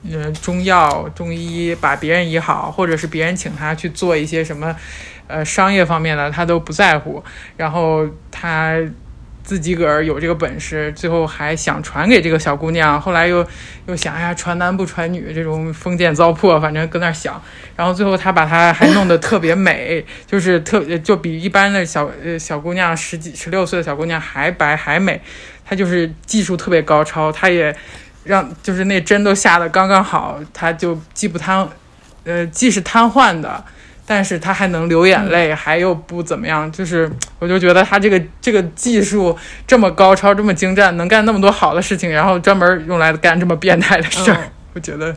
[0.03, 4.75] 嗯，中药中医把别人医好，或者是别人请他去做一些什么。
[5.27, 7.23] 呃，商业方面的他都不在乎，
[7.57, 8.77] 然后他
[9.43, 13.45] 自己个儿有这个本事，最后还想传给这个小姑娘，后来又
[13.85, 17.41] 又想，哎呀，传男不传女，这种封建糟粕，反正搁那儿想，
[17.75, 25.21] 然后最后他把她还弄得特别美，就是特就比一般的小呃小姑娘十几十六岁的小姑娘还白还美，
[25.65, 27.73] 她就是技术特别高超，她也
[28.25, 31.65] 让就是那针都下的刚刚好，她就既不瘫，
[32.25, 33.63] 呃，既是瘫痪的。
[34.09, 45.13] 但是他还能流眼泪，还又不怎么样，就是我就觉得他这个这个技术这么高超，这么精湛，能干那么多好的事情，然后专门用来干这么变态的事儿， 我觉得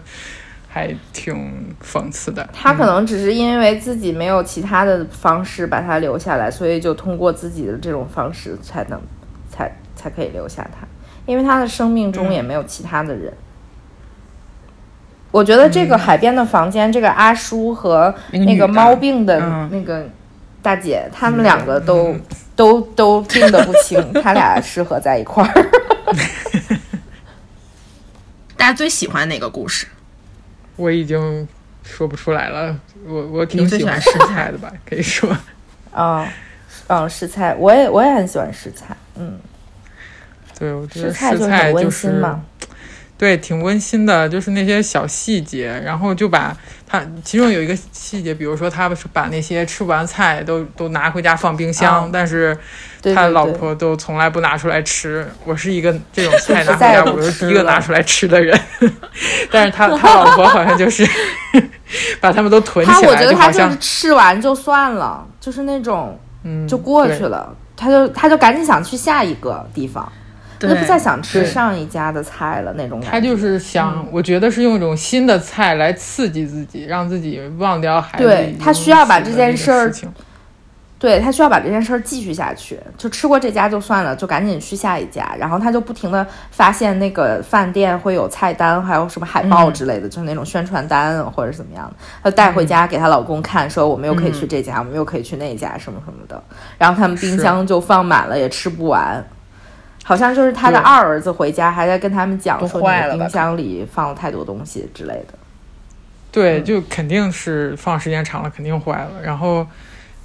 [0.69, 2.49] 还挺讽刺的。
[2.53, 9.01] 他可能只是因为自己没有其他的方式把他留下来，所以就通过自己的这种方式才能
[9.49, 10.85] 才才可以留下他，
[11.27, 13.33] 因为他的生命中也没有其他的人。
[15.31, 19.39] 我觉得这个海边的房间，这个阿叔和那个猫病的
[19.71, 20.05] 那个
[20.61, 22.17] 大姐，他们两个都
[22.57, 25.71] 都都病得不轻， 他俩适合在一块儿。
[28.57, 29.87] 大家最喜欢哪个故事？
[30.77, 31.47] 我已经
[31.83, 32.77] 说不出来了。
[33.07, 35.31] 我我挺喜欢食菜的吧，可以说。
[35.93, 36.27] 啊，
[36.89, 38.97] 嗯，食菜，我也我也很喜欢食菜。
[39.17, 39.39] 嗯，
[40.59, 42.43] 对，我觉得食菜就很温馨嘛。
[43.21, 46.57] 对，挺温馨的，就是那些小细节，然后就把
[46.89, 52.57] 他其中有一个细节，比如说他把那些吃不完菜都都拿回家放冰箱，但是
[53.15, 55.29] 他老婆都从来不拿出来吃。
[55.45, 58.59] 我是一个这种菜 拿回家我是第一个拿出来吃的人，
[59.53, 61.07] 但是他他老婆好像就是
[62.23, 70.11] 把他们都囤起来，我觉得他就是吃完就算了，就是那种嗯就过去了，他就他就赶紧想去下一个地方。
[70.69, 73.13] 他不再想吃上一家的菜了，那种感觉。
[73.13, 78.25] 他就是想，我觉得是用一种新的菜来刺激自己，让自己忘掉孩子。
[78.25, 79.93] 对他需要把这件事儿，
[80.99, 82.79] 对他需要把这件事儿继续下去。
[82.99, 85.35] 就吃过这家就算了，就赶紧去下一家。
[85.39, 91.95] 然后他就不停的发现那个饭店会有菜单，还有什么海报之类的，就是那种宣传单或者怎么样的。
[92.23, 96.43] 他带回家给她老公看，说我们又可以去这家，我们又可以去那家，什么什么的。
[96.77, 99.25] 然后他们冰箱就放满了，也吃不完。
[100.11, 102.81] 好像就是他的二儿子回家，还在跟他们讲说
[103.13, 105.35] 冰箱里放了太多东西之类的。
[106.33, 109.23] 对，就肯定是放时间长了，肯定坏了。
[109.23, 109.65] 然后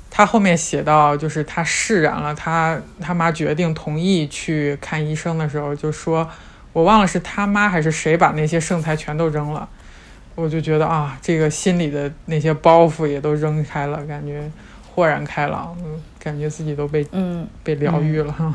[0.10, 6.28] 他后面写到，就是他释然了，他他妈决定同意去看医生的时候，就说
[6.74, 9.70] 我忘了是他妈还是谁把那些剩菜全都扔了。
[10.34, 14.50] 我就觉得啊，这个心里的那些包袱也都扔开了，感觉
[14.96, 15.78] 豁然开朗，
[16.18, 18.52] 感觉自己都被嗯被疗愈了哈。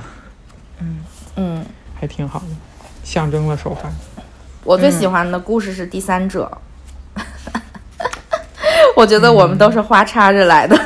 [0.80, 1.04] 嗯
[1.36, 1.64] 嗯，
[1.98, 2.46] 还挺好的，
[3.02, 3.92] 象征了手环。
[4.64, 6.50] 我最喜欢的故事是第三者，
[8.94, 10.78] 我觉得我们都是花插着来的，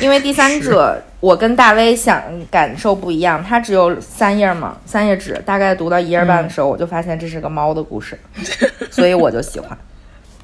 [0.00, 8.18] 因为第三者我跟大威想感受不一样，他只有三页嘛，三页纸，大概读到一页半的时候，我就发现这是个猫的故事，
[8.90, 9.76] 所以我就喜欢。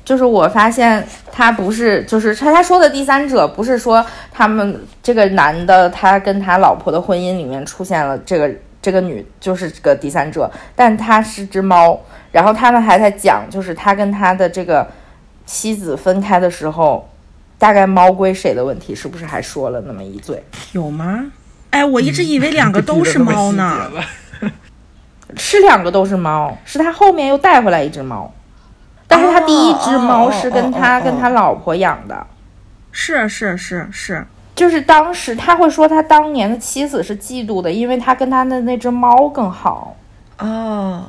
[0.05, 8.51] 就是我发现他不是，就是他他说的第三者，不是说他们这个男的他跟他老婆的婚姻里面出现了这个
[8.83, 11.99] 这个女就是这个第三者，但她是只猫。
[12.33, 14.91] 然后他们还在讲，就是他跟他的这个
[15.45, 17.07] 妻子分开的时候，
[17.59, 20.43] 大概猫归谁的问题，是不是还说了那么一嘴？
[20.73, 21.31] 有吗？
[21.69, 23.91] 哎，我一直以为两个都是猫呢。
[25.37, 28.33] 是两个都是猫，是他后面又带回来一只猫。
[29.07, 32.27] 但是他第一只猫是跟他跟他老婆养的，
[32.93, 34.27] 是是是是，
[34.63, 39.97] 就是当时他会说他当年的妻子是嫉妒的，因为他跟他的那只猫更好。
[40.39, 41.03] 哦，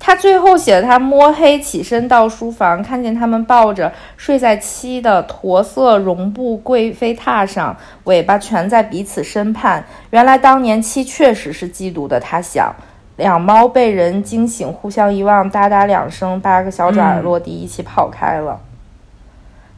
[0.00, 9.84] 他最后写的，他摸黑起身到书房，看见他们抱着睡在漆的驼色绒布贵妃榻上，尾巴蜷在彼此身畔。
[10.10, 12.74] 原来当年妻确实是嫉妒的，他想。
[13.14, 18.58] 两猫被人惊醒，互相一望，哒哒两声，八个小爪落地，一起跑开了。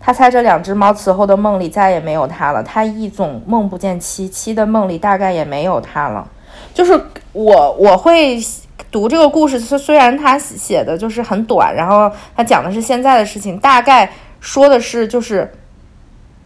[0.01, 2.63] 他猜这两只猫此后的梦里再也没有他了。
[2.63, 6.27] 他一总梦不见七，七的梦里大概也没有他了。
[6.75, 6.99] 就是
[7.33, 8.41] 我我会
[8.91, 14.11] 读这个故事，虽然他写的就是很短，然后他讲的是现在的事情，大概
[14.41, 15.53] 说的是就是。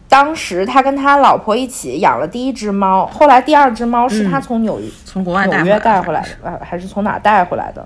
[0.07, 7.85] 当时他跟他老婆一起养了第一只猫，后来第二只猫是他从纽从国外纽约带回来的，呃，还是从哪带回来的？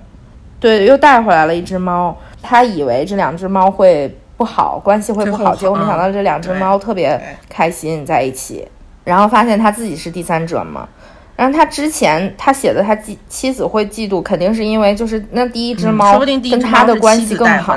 [0.60, 2.14] 对，又带回来了一只猫。
[2.42, 8.66] 他以为这两只猫会不好，关系会不好，结果没想到这两只猫特别开心在一起。
[9.04, 10.88] 然后发现他自己是第三者嘛。
[11.36, 17.76] 然后他之前他写的他妻妻子会嫉妒，肯定是因为就是那第一只猫跟他的关系更好，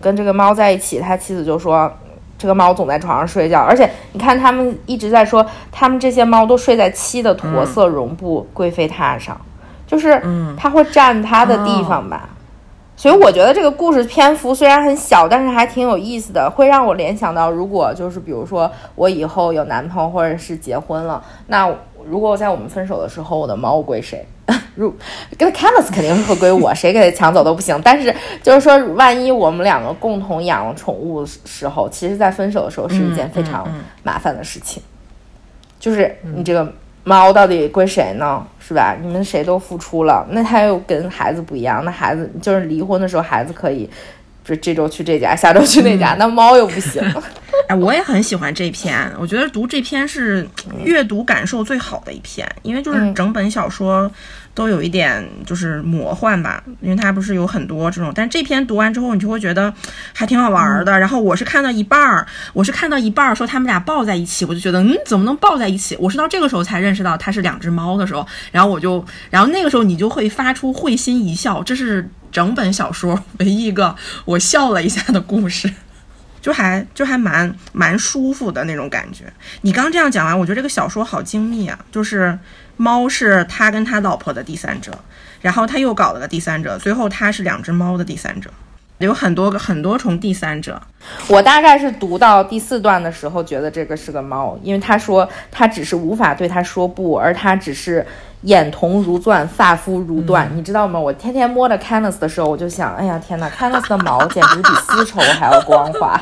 [0.00, 1.92] 跟这个猫在一起，他妻子就说。
[2.36, 9.40] 这个猫总在床上睡觉，而且你看，他们一直在说，他们这些猫都睡在漆的驼色绒布贵妃榻上，
[9.86, 10.20] 就是
[10.56, 12.28] 它会占它的地方吧。
[13.04, 21.70] 所以我觉得这个故事篇幅虽然很小，但是还挺有意思的，会让我联想到，如果就是比如说我以后有男朋友或者是结婚了，那
[22.06, 24.26] 如果在我们分手的时候，我的猫归谁？
[24.74, 24.90] 如
[25.36, 27.78] 跟 Canvas 肯定是会归我，谁给他抢走都不行。
[27.84, 28.10] 但是
[28.42, 33.68] 就是说，万一我们两个共同养了宠物时候，其实，在分手的时候是一件非常
[34.02, 34.82] 麻烦的事情。
[35.78, 36.72] 就是你这个
[37.04, 38.44] 猫到底归谁呢？
[38.58, 38.96] 是吧？
[39.00, 41.84] 你们谁都付出了，那他又跟孩子不一样。
[41.84, 43.88] 那孩子就是离婚的时候，孩子可以。
[44.44, 47.02] 就这周去这家， 下周去那家，那猫又不行。
[47.66, 50.46] 哎，我也很喜欢这篇，我觉得读这篇是
[50.82, 54.10] 阅读感受最好的一篇，因为就是整本小说
[54.54, 59.72] 都有一点就是魔幻吧，因为它不是有很多这种，但这篇读完之后，你就会觉得
[60.12, 60.98] 还挺好玩的。
[60.98, 65.96] 然后我是看到一半儿，我是看到一半儿说他们俩抱在一起，我就觉得嗯，怎么能抱在一起？
[66.00, 72.08] 我是到这个时候才认识到它是两只猫的时候，然后我就，然后那个时候你就会发出会心一笑，这是。
[72.34, 75.72] 整本小说唯一一个我笑了一下的故事，
[76.42, 79.32] 就还就还蛮蛮舒服的那种感觉。
[79.60, 82.36] 你刚这样讲完，我觉得这个小说好精密啊，就是
[82.76, 84.92] 猫是他跟他老婆的第三者，
[85.40, 88.50] 然后他又搞了个第三者，最后他是两只猫的第三者。
[88.98, 90.80] 有很多个很多重第三者，
[91.28, 98.06] 我大概是读到第四段的时候，觉得这个是个猫，因为他说他只是无法对他说不，而他只是
[98.42, 100.98] 眼瞳如钻，发肤如缎，你知道吗？
[100.98, 106.18] 我天天摸着 Canus 的时候，我就想，哎呀天哪，Canus 的毛简直比丝绸还要光滑。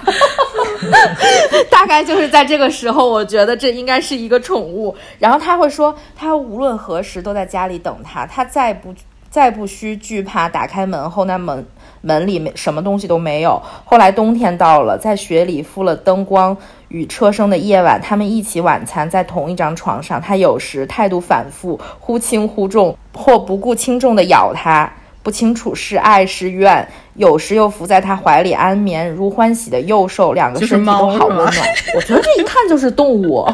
[1.71, 4.95] 大概就是在这个时候，我觉得这应该是一个宠物。
[5.19, 8.95] 然后他会说，他无论何时都在家里等他，他再不
[9.31, 11.67] 再不需惧怕打开门后那门。
[12.05, 13.63] 门里没什么东西都没有。
[13.85, 16.57] 后来冬天到了，在雪里敷了灯光
[16.89, 20.21] 与车声的夜晚，他们一起晚餐在同一张床上。
[20.21, 26.87] 他有时态度反复，忽轻忽重，或不顾轻重的咬他，不清楚是爱是怨。
[27.15, 31.53] 有时又伏在他怀里安眠，如欢喜的幼兽，两个身体都好温暖。
[31.95, 33.47] 我觉得这一看就是动物，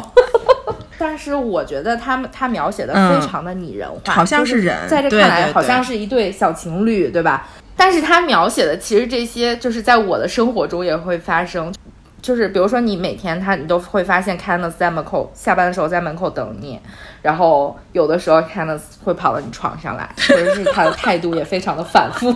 [0.97, 7.47] 但是我觉得他们他描写的非常的拟人化，好像是人，在这看来好像是一对小情侣，对吧？
[7.75, 11.73] 但是他描写的其实这些就是在我的生活中也会发生，
[12.21, 16.79] 就是比如说你每天他你都会发现 c a n e 在门口下班的时候在门口等你，
[17.21, 22.31] 然后有的时候 c a n c e 会跑到你床上来，或者是 他的态度也非常的反复，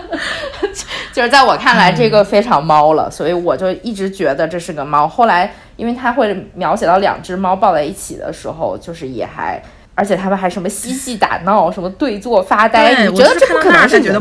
[1.12, 5.06] 就是在我看来这个非常猫了，所以我就一直觉得这是个猫。
[5.08, 9.62] 后来因为他会描写到两只猫抱在一起的时候，就是也还。
[9.98, 14.12] 而且他们还什么嬉戏打闹，什么对坐发呆，你觉得这不可能是人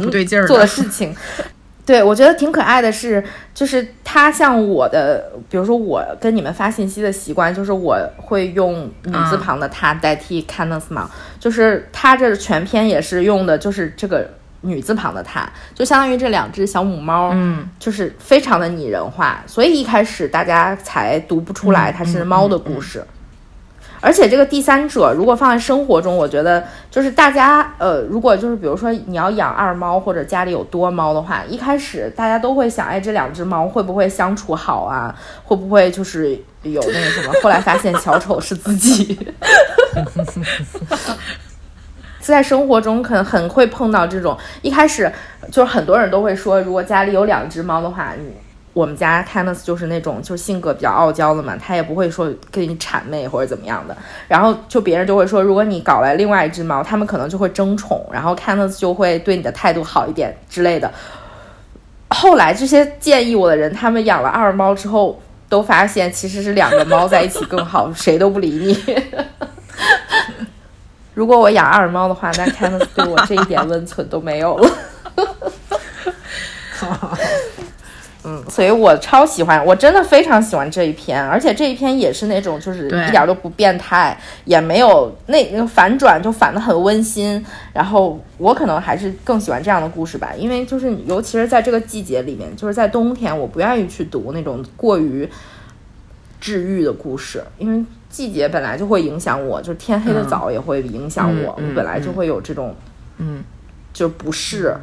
[0.48, 1.14] 做的事情？
[1.86, 14.28] 对，我觉得挺可爱的是，就是他像我的，比如说我跟你们发信息的习惯，就是我会用女字旁的他代替 Canis 嘛，就是他这全篇也是用的，就是这个
[14.62, 23.06] 女字旁的他，就相当于这两只小母猫，嗯，就是非常的拟人化，所以一开始大家才读不出来它是猫的故事。
[24.06, 35.16] 而且这个第三者如果放在生活中，我觉得就是大家呃，如果就是比如说你要养二猫或者家里有多猫的话，一开始大家都会想，哎，这两只猫会不会相处好啊？
[35.44, 37.34] 会不会就是有那个什么？
[37.42, 39.18] 后来发现小丑是自己，
[42.22, 45.12] 在生活中可能很会碰到这种，一开始
[45.52, 48.45] 就是很多人都会说，如果家里有两只猫的话，你。
[48.76, 53.96] 我们家 Canis 就是那种就是性格比较傲娇的嘛，他也不会说跟你谄媚或者怎么样的。
[54.28, 60.92] 然后就别人就会说，如果你搞来另外一只猫，他们可能就会争宠，然后 Canis 就会对你的态度好一点之类的。
[62.10, 69.04] 后来这些建议我的人，他们养了二猫之后，都发现其实是两个猫在一起更好，谁都不理你。
[71.16, 74.70] 如果我养二猫的话，那 Canis 对我这一点温存都没有了。
[76.82, 77.18] 嗯，
[78.48, 87.44] 所以我超喜欢，我真的非常喜欢这一篇，而且这一篇也是那种就是一点都不变态，也没有那那个反转，就反的很温馨。
[87.74, 95.28] 然后我可能还是更喜欢这样的故事吧，因为就是尤其是在这个季节里面，就是在冬天，我不愿意去读那种过于
[96.40, 102.76] 治愈的故事，因为季节本来就会影响我，就是天黑的早也会影响我，我本来就会有这种
[103.18, 103.44] 嗯，
[103.92, 104.76] 就不适。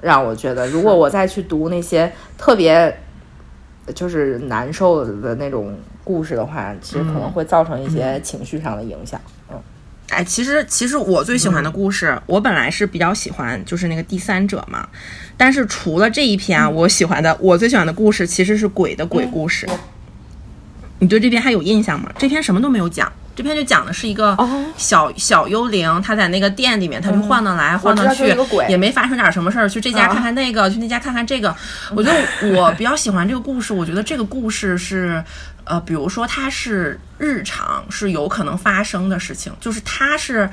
[0.00, 2.96] 让我觉得，如果我再去读那些特别
[3.94, 9.20] 就是难受的那种故事的话，其实可能会造成一些情绪上的影响。
[9.50, 9.58] 嗯，
[10.10, 14.88] 哎，其实其实我最喜欢的故事，我本来是比较喜欢就是那个第三者嘛，
[15.36, 19.68] 但是除了这一篇，我喜欢的我最喜欢的故事其实是鬼的鬼故事。
[20.98, 22.10] 你对这篇还有印象吗？
[22.18, 23.12] 这篇什么都没有讲。
[23.36, 24.36] 这篇就讲的是一个
[24.76, 28.34] 小小幽灵，他在那个店里面，他就晃荡来晃荡去，
[28.68, 31.54] 也没发生点什么事儿，去这家看看那个，去那家看看这个。
[31.94, 32.18] 我觉得
[32.56, 35.22] 我比较喜欢这个故事，我觉得这个故事是，
[35.64, 40.48] 呃，比如说它是日常是有可能发生的事情，就是它是。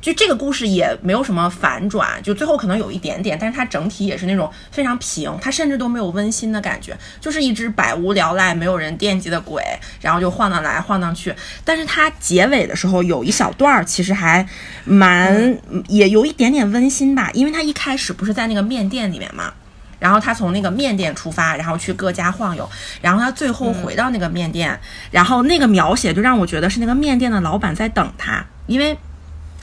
[0.00, 9.62] 就这个故事也没有什么反转，就最后可能有一点点，但是它整体也是那种非常平，它甚至都没有温馨的感觉，就是一只百无聊赖、没有人惦记的鬼，
[10.00, 11.34] 然后就晃荡来晃荡去。
[11.64, 14.46] 但是它结尾的时候有一小段儿，其实还
[14.84, 15.58] 蛮
[15.88, 19.52] 也有一点点温馨吧，因为它一开始不是在那个面店里面嘛，
[19.98, 22.66] 然后他从那个面店出发，然后去各家晃悠，
[23.02, 28.96] 然后他最后回到那个面店，然后那个描写就让我觉得是那个面店的老板在等他，因为。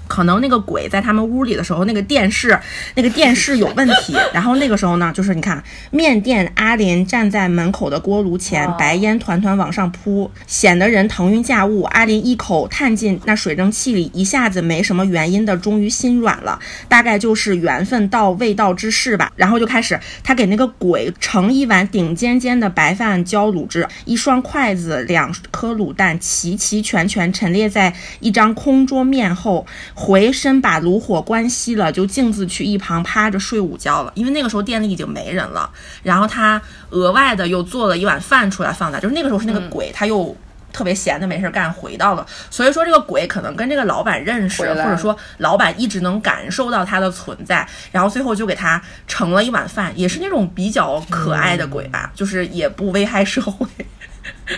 [0.07, 2.59] 可能那个鬼在他们屋里的时候，那个电视
[2.95, 4.15] 那个电视有问题。
[4.33, 11.83] 然后那个时候呢，就是你看面店阿林站在门口的锅炉前，白烟团团往上扑，显得人腾云驾雾。
[11.83, 19.31] 阿林一口探进那水蒸气里，一下子没什么原因的，终于心软了，大概就是缘分到未到之事吧。
[19.35, 29.65] 然后就开始他给那个鬼盛一碗顶尖尖的白饭浇卤汁，一双筷子，两颗卤蛋齐齐全全陈列在一张空桌面后。
[29.99, 34.11] 回身把炉火关熄了，就径自去一旁趴着睡午觉了。
[34.13, 35.67] 因为那个时候店里已经没人了。
[36.03, 40.37] 然后他额外的又做了一碗饭出来放在，就是那个时候是那个鬼，他又
[40.71, 42.23] 特别闲的没事干回到了。
[42.51, 53.65] 所以说这个鬼可能跟这个老板认识，或者说老板一直能感受到他的存在，然后最后就给他盛了一碗饭，也是那种比较可爱的鬼吧，就是也不危害社会。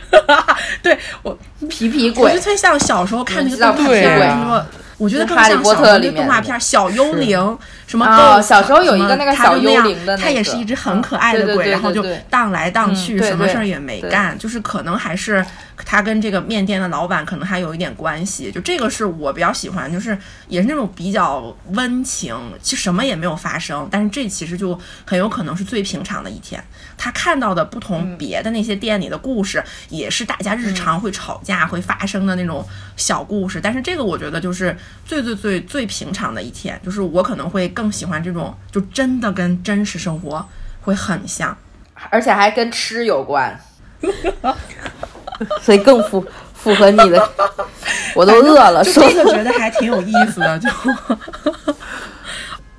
[0.81, 1.37] 对我
[1.69, 4.65] 皮皮鬼，就特别像小时候看那个动画片，什么。
[4.97, 7.39] 我觉得更像小时候那动画片《小幽灵》
[7.89, 15.43] 什么哦，小时候有一个那个小幽灵的，它也是一只很可爱的鬼，然后就荡来荡去，什么事儿也没干，就是可能还是
[15.83, 18.51] 他跟这个面店的老板可能还有一点关系。
[18.51, 20.15] 就这个是我比较喜欢，就是
[20.47, 26.63] 也是那种比较温情，其实什么也没有发生，但是这其实就很有可能是最平常的一天。
[26.95, 32.63] 他看到的不同别的那些店里的故事，也是大家日常会吵架会发生的那种
[32.95, 40.45] 小故事，但是这个我觉得就是最最最最平常的一天，就是我可能会更喜欢这种，就真的跟真实生活
[40.81, 41.57] 会很像，
[42.09, 43.57] 而且还跟吃有关，
[45.63, 47.29] 所以更符符合你的，
[48.13, 50.67] 我都饿了，这个觉得还挺有意思的，就。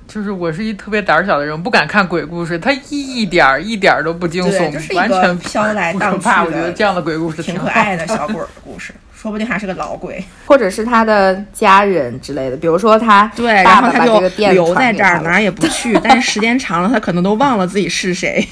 [0.07, 6.27] 就是我是一特别胆小的人，不敢看鬼故事，它一点儿一点儿都不惊悚，完全飘来荡去。
[6.27, 12.57] 我觉得这样的鬼故事挺可爱的小鬼的故事，说不定还是个老鬼，或者是他的家人之类的。
[12.57, 14.19] 比如说他对，然后他就
[14.51, 18.43] 留在这儿，哪儿也不去， 但是时间长了，他可能都忘了自己是谁。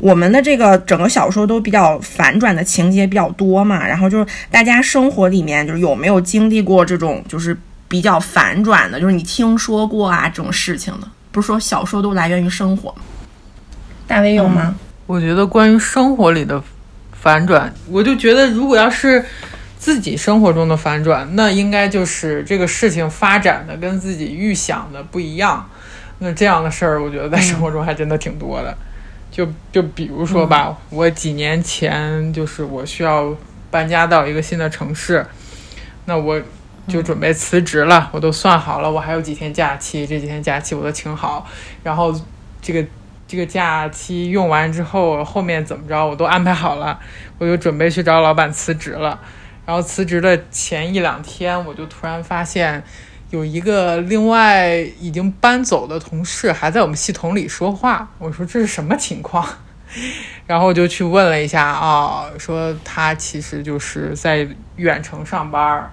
[0.00, 7.56] 我们的这个整个小说都比较反转的情节比较多嘛，然后就是大家生活里面就是有没有经历过这种就是
[7.90, 11.08] 比较反转的，就是你听说过啊这种事情的？
[11.32, 13.02] 不是说小说都来源于生活吗？
[14.06, 14.76] 大卫有吗？
[15.06, 16.62] 我觉得关于生活里的
[17.10, 19.24] 反转，我就觉得如果要是
[19.76, 25.68] 自己生活中的反转，那应该就是这个事情发展的跟自己预想的不一样。
[26.20, 28.76] 那这样的事儿，我觉得在生活中还真的挺多的。
[29.32, 33.34] 就就比如说吧，我几年前就是我需要
[33.70, 35.24] 搬家到一个新的城市，
[36.04, 36.40] 那我
[36.90, 41.46] 就准备辞职了，我都算好了，我还有几天假期，这几天假期我都请好，
[41.84, 42.12] 然后
[42.60, 42.84] 这个
[43.28, 46.98] 这个假期用完之后，后面怎么着我都安排好了，
[47.38, 49.20] 我就准备去找老板辞职了，
[49.64, 52.82] 然后辞职的前一两天，我就突然发现。
[53.30, 59.48] 有一个另外已经搬走的同事还在我们系统里说话，我说这是什么情况？
[60.48, 65.88] 然后我就去问了一下啊，说他其实就是在远程上班，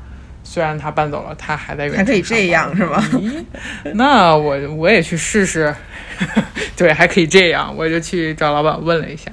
[0.50, 1.98] 虽然他搬走了，他还在原地。
[1.98, 3.04] 还可以这样是吗？
[3.96, 5.76] 那我我也去试试，
[6.78, 9.30] 对，还可以这样，我就去找老板问了一下，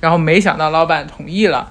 [0.00, 1.70] 然后没想到老板同意了。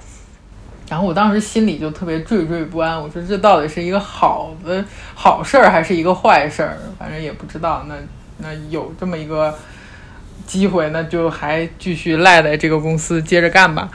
[0.90, 4.84] 然后我当时心里就特别惴惴不安，我说这到底是一个好的
[5.14, 6.78] 好事儿还是一个坏事儿？
[6.98, 7.86] 反正也不知道。
[7.90, 7.96] 那
[8.38, 9.54] 那有这么一个
[10.48, 13.90] 机会，那就还继续赖在这个公司接着干吧。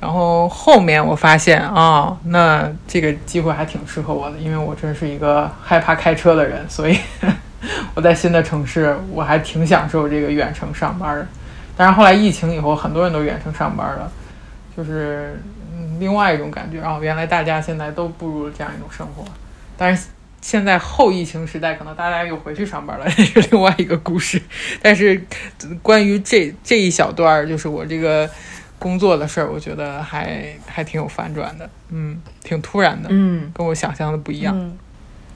[0.00, 6.98] 然后后面我发现啊，那这个机会还挺适合我的，因为我真是一个害怕开车的人，所以
[7.94, 11.26] 我在新的城市我还挺享受这个远程上班的。
[11.76, 14.10] 但是后来疫情以后，很多人都远程上班了，
[14.76, 15.40] 就是。
[15.98, 19.24] 另外一种感觉，然后原来大家现在都步入了这样一种生活，
[19.78, 20.08] 但是
[20.42, 24.40] 现在后疫情时代，可能大家又回去上班了， 这是另外一个故事。
[24.82, 25.18] 但是
[25.80, 28.28] 关于这这一小段儿，就是我这个
[28.78, 34.72] 工作的事儿，我觉得还还挺有反转的，嗯，挺突然的，嗯，跟我想象的不一样，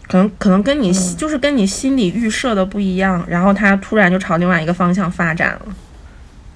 [0.07, 5.75] 可能可能跟你就是跟你心里预设的不一样，然后他突然就朝另外一个方向发展了，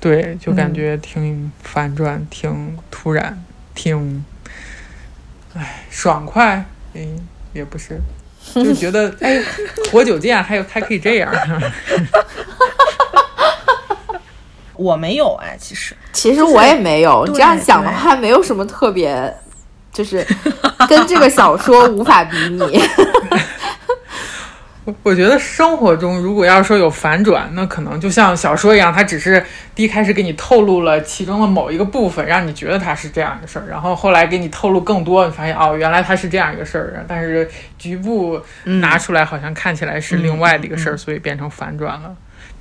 [0.00, 3.42] 对，就感觉挺反转，挺突然。
[3.76, 4.24] 挺，
[5.52, 7.18] 哎，爽快，嗯，
[7.52, 7.98] 也不是，
[8.54, 9.42] 就觉得哎，
[9.90, 11.34] 活久见，还有还可以这样。
[14.76, 17.26] 我没有哎，其实其实我也没有。
[17.28, 19.32] 这样想的话，没有什么特别，
[19.92, 20.26] 就是
[20.88, 22.80] 跟这个小说无法比拟。
[24.84, 29.42] 我 我觉得生活中如果要说有反转，那可能就像小说一样，它只是
[29.74, 37.48] 第一开始给你透露了其中的某一个部分，让你觉得它是这样一个事儿，然后后来给你透露更多，你发现哦，原来它是这样一个事儿，但是
[37.78, 42.14] 局部拿出来好像看起来是另外的一个事儿，所以变成反转了。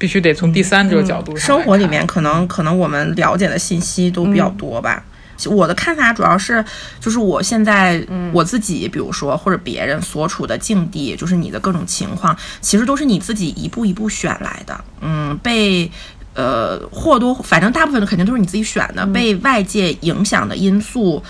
[0.03, 5.01] 必须得从第三者角度上、生活里面可能可能我们了解的信息都比较多吧。
[5.45, 6.61] 我的看法主要是，
[6.99, 14.83] 就是我现在我自己，比如说或者别人所处的境地，就是你的各种情况，其实都是你自己一步一步选来的。
[14.99, 15.89] 嗯，被
[16.33, 21.23] 呃或多反正大部分的肯定都是你自己选的，被外界影响的因素。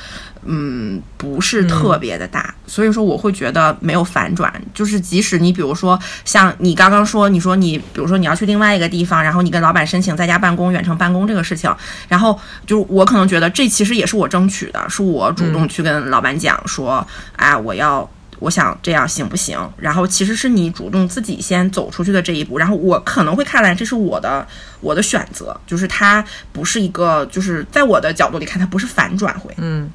[0.46, 4.54] 嗯，不是特别的大，所以说我会觉得没有反转。
[4.74, 11.74] 就是即使你比如说像你刚刚说，你说你比如说你要去另外一个地方，然后你跟老板申请在家办公、远程办公这个事情，
[12.08, 19.58] 然后就我可能觉得这其实也是我争取的，是我主动去跟老板讲说，哎，我要我想这样行不行？
[19.78, 24.46] 然后其实是你主动自己先走出去的这一步，然后我可能会看来这是我的
[24.82, 29.90] 我的选择，就是它不是一个，就是在我的角度里看，它不是反转回，嗯。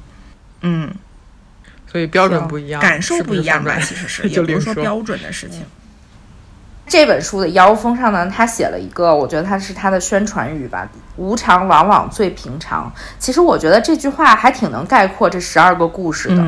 [0.61, 0.93] 嗯，
[1.91, 3.77] 所以标准不一样，感受不一样吧？
[3.79, 5.63] 其实是，也不是 说标准的事情。
[6.87, 16.43] 这本书的腰封上呢，他写了一个，我觉得他是他的宣传语吧：“无常往往最平常。”其实我觉得这句话还挺能概括这十二个故事的，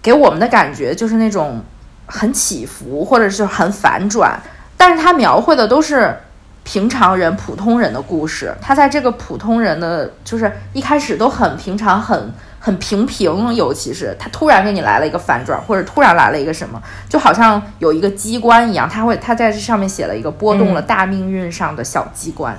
[0.00, 1.64] 给我们的感觉就是那种
[2.06, 4.40] 很起伏或者是很反转，
[4.76, 6.16] 但是他描绘的都是。
[6.62, 22.56] 平常人、普通人的故事，他在这个普通人的，就是一开始都很平常、很很平平，尤其是他突然给你来了一个反转，或者突然来了一个什么，就好像有一个机关一样，他会他在这上面写了一个波动了大命运上的小机关，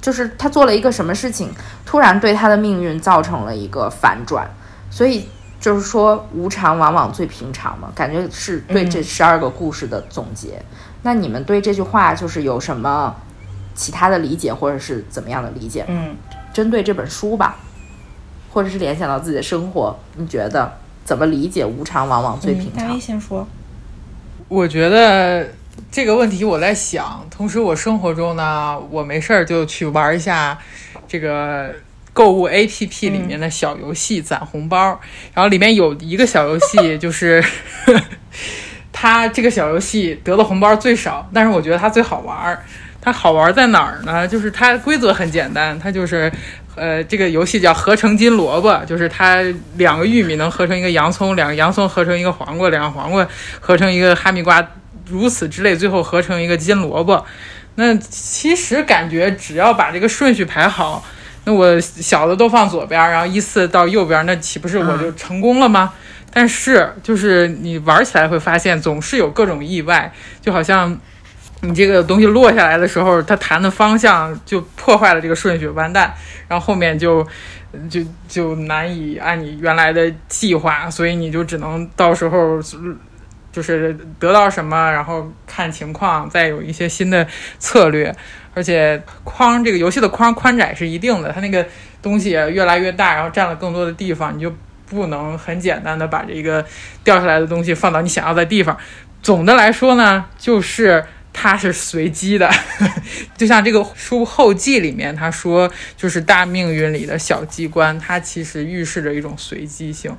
[0.00, 1.52] 就是他做了一个什么事情，
[1.84, 4.48] 突然对他的命运造成了一个反转，
[4.90, 5.28] 所以
[5.60, 10.62] 就是说无常往往最平常嘛，感觉是对这十二个故事的总结。
[11.02, 13.14] 那你们对这句话就是有什么？
[13.74, 15.82] 其他的理解，或者是怎么样的理解？
[15.88, 16.14] 嗯，
[16.52, 17.56] 针对这本书吧，
[18.52, 20.70] 或者是联想到自己的生活，你觉得
[21.04, 22.86] 怎么理解“无常往往最平常”？
[22.92, 23.46] 大先说。
[24.48, 25.48] 我觉得
[25.90, 30.58] 这个问题我在想，同时我生活中呢，我没事儿就去玩一下
[31.08, 31.74] 这个
[32.12, 35.00] 购物 APP 里面的小游戏攒红包，
[35.32, 37.42] 然后里面有一个小游戏， 就是
[38.92, 42.62] 它这个小游戏得的红包最少，但是我觉得它最好玩儿。
[43.04, 44.28] 它好玩在哪儿呢？
[44.28, 46.30] 就是它规则很简单，它就是，
[46.74, 49.42] 呃，这个游戏叫合成金萝卜，就是它
[49.76, 53.26] 两个玉米能合成一个洋葱，两个洋葱合成一个黄瓜，两个黄瓜
[53.60, 54.66] 合成一个哈密瓜，
[55.06, 57.24] 如此之类，最后合成一个金萝卜。
[57.74, 61.04] 那其实感觉只要把这个顺序排好，
[61.44, 65.92] 那我小的都放左边，然后依次到右边，那岂不是我就成功了吗？
[66.32, 70.10] 但是就是你玩起来会发现，总是有各种意外，
[70.40, 70.98] 就好像。
[71.64, 76.12] 你这个东西落下来的时候，它弹的方向就破坏了这个顺序，完蛋，
[76.48, 77.24] 然后后面就
[77.88, 82.60] 就就难以按你原来的计划，所以你就只能到时候
[83.52, 87.24] 就是得到什么，然后看情况再有一些新的
[87.60, 88.12] 策略。
[88.54, 91.64] 而且框这个游戏的框宽窄是一定的，它那个
[92.02, 94.52] 东西越来越大，然后占了更多的地方，你就
[94.84, 96.64] 不能很简单的把这个
[97.04, 98.76] 掉下来的东西放到你想要的地方。
[99.22, 101.04] 总的来说呢，就是。
[101.32, 102.50] 它是随机的，
[103.36, 110.14] 就像这个书后记里面他说，就是大命运里的小机关，它其实预示着一种随机性，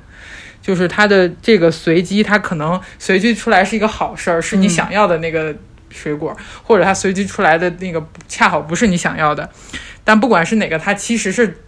[0.60, 5.54] 就是它的这个随机，它可能随机出来是一个好事儿，是你想要的那个
[5.90, 9.50] 水果，或者它随机出来的那个恰好不是你想要的，
[10.02, 11.60] 但不管是哪个，它其实是。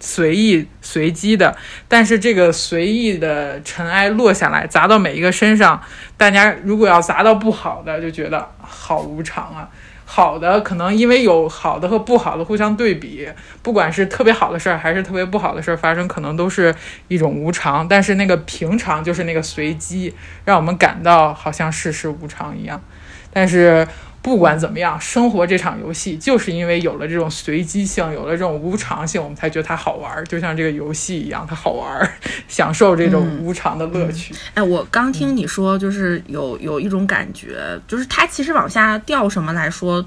[0.00, 1.56] 随意随机的，
[1.88, 5.80] 但是这个随意的尘埃落下来砸到每一个身上，
[6.16, 9.68] 大家如果要砸到不好的，就觉得好无常啊。
[10.06, 13.26] 好的可能因为有好的和不好的互相对比，
[13.62, 16.74] 不管是特别好的事儿还是特别不好的事儿发生，可能都是
[17.08, 17.88] 一种无常。
[17.88, 20.14] 但是那个平常就是那个随机，
[20.44, 22.82] 让我们感到好像世事无常一样。
[23.32, 23.88] 但是。
[24.24, 30.24] 不管怎么样，生活这场游戏就是因为有了这种随机性，有了这种无常性，我们才觉得它好玩儿。
[30.24, 32.10] 就像这个游戏一样，它好玩儿，
[32.48, 34.34] 享受这种无常的乐趣。
[34.54, 40.02] 哎，我刚听你说，就是有有一种感觉，就是它其实往下掉什么来说。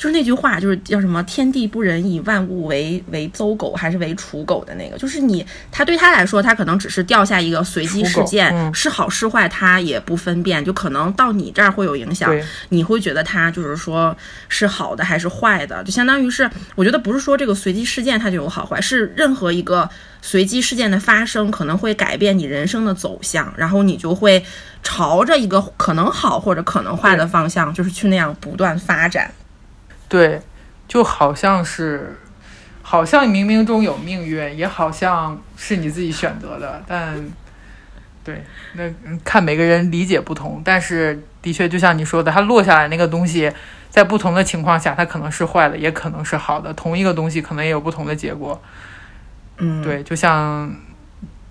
[0.00, 4.96] 就是那句话，就是叫什么“天地不仁，以万物为为邹狗，还是为刍狗”的那个。
[4.96, 10.64] 就是你，他对他来说，他可能只是掉下一个随机事件，是好是坏，他也不分辨。
[10.64, 12.34] 就可能到你这儿会有影响，
[12.70, 14.16] 你会觉得他就是说
[14.48, 19.86] 是好的还是坏的，就相当于是，我觉得不是说这个随机事件它就有好坏，是任何一个
[20.22, 24.42] 随机事件的发生可能会改变你人生的走向，然后你就会
[24.82, 29.30] 朝着一个可能好或者可能坏的方向，就是去那样不断发展。
[30.10, 30.42] 对，
[30.86, 32.18] 就好像是，
[32.82, 37.30] 好像冥冥中有命运，也好像是你自己选择的，但，
[38.22, 38.44] 对，
[38.74, 38.82] 那
[39.24, 43.52] 看每个人理解不同，但是的确就像你说的，它落下来那个东西，
[43.88, 48.60] 在不同的情况下，它可能是坏的，也可能是好的，同一个东西可能也有不同的结果。
[49.58, 50.74] 嗯，对，就像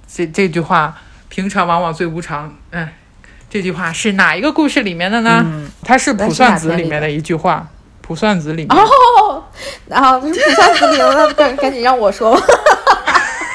[0.05, 0.97] 这这句话，
[1.30, 2.53] 平常往往最无常。
[2.72, 2.89] 嗯，
[3.49, 5.41] 这句话是哪一个故事里面的呢？
[5.45, 7.68] 嗯它是《卜算子》里面的一句话，
[8.10, 8.76] 《卜算子》里面。
[8.76, 9.43] 哦，
[9.88, 12.41] 然后就是卜算子里面，那赶赶紧让我说吧。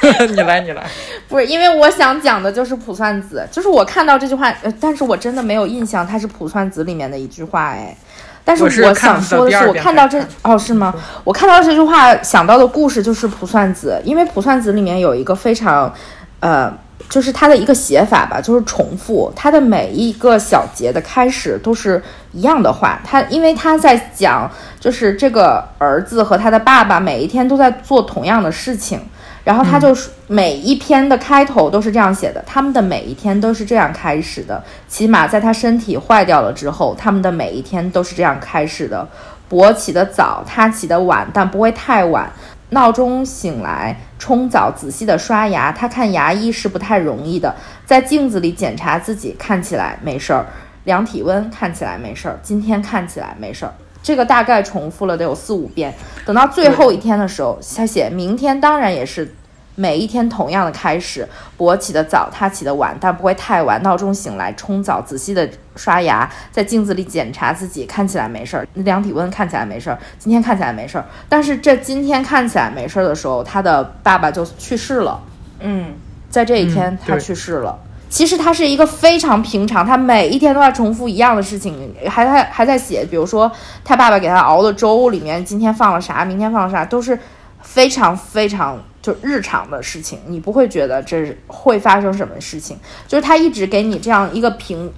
[0.31, 0.87] 你来，你来。
[1.29, 7.97] 不是，因为我想讲的就是卜算子，就是我看到这句话，呃，但是我真的没有印象它是卜算子里面的一句话，哎。
[8.45, 10.95] 但是我想说的是，我看到这哦，是吗？
[11.25, 15.93] 我看到这句话想到的故事就是卜算子，因为卜算子里面有一个非常，
[16.41, 16.71] 呃，
[17.15, 22.03] 就是它的一个写法吧，就是重复，它的每一个小节的开始都是
[22.33, 23.01] 一样的话。
[23.05, 24.51] 他因为他在讲，
[24.81, 29.01] 就是这个儿子和他的爸爸每一天都在做同样的事情。
[29.45, 34.61] 然后他就是每一篇的开头都是这样写的，他们的每一天都是这样开始的。
[34.89, 39.07] 起码在他身体坏掉了之后，他们的每一天都是这样开始的。
[39.49, 42.29] 勃起的早，他起的晚，但不会太晚。
[42.75, 45.73] 闹钟醒来，冲澡，仔细的刷牙。
[45.73, 47.55] 他看牙医是不太容易的，
[47.87, 50.45] 在镜子里检查自己，看起来没事儿。
[50.83, 52.39] 量体温，看起来没事儿。
[52.43, 53.73] 今天看起来没事儿。
[54.03, 55.95] 这个大概重复了得有四五遍。
[56.27, 59.35] 等到最后一天的时候，他写明天当然也是
[59.75, 61.29] 每一天同样的开始。
[61.57, 63.83] 我起得早，他起得晚，但不会太晚。
[63.83, 68.67] 闹钟醒来，冲澡，仔细的刷牙，在镜子里检查自己，看起来没事儿。
[68.75, 69.99] 量体温，看起来没事儿。
[70.19, 75.21] 今天看起来没事儿，但是这今天看起来没事儿的时候，他的爸爸就去世了。
[75.61, 75.95] 嗯
[76.29, 77.79] 在这一天嗯，他去世了。
[78.11, 83.51] 其实他是一个非常平常，他每一天都在重复一样的事情，还还还在写，比如说
[83.85, 87.19] 他爸爸给他熬的粥里面今天放了啥，明天放了啥，都是
[87.63, 92.75] 非常非常就日常的事情，你不会觉得这会发生什么事情，
[93.07, 94.91] 就是他一直给你这样一个平，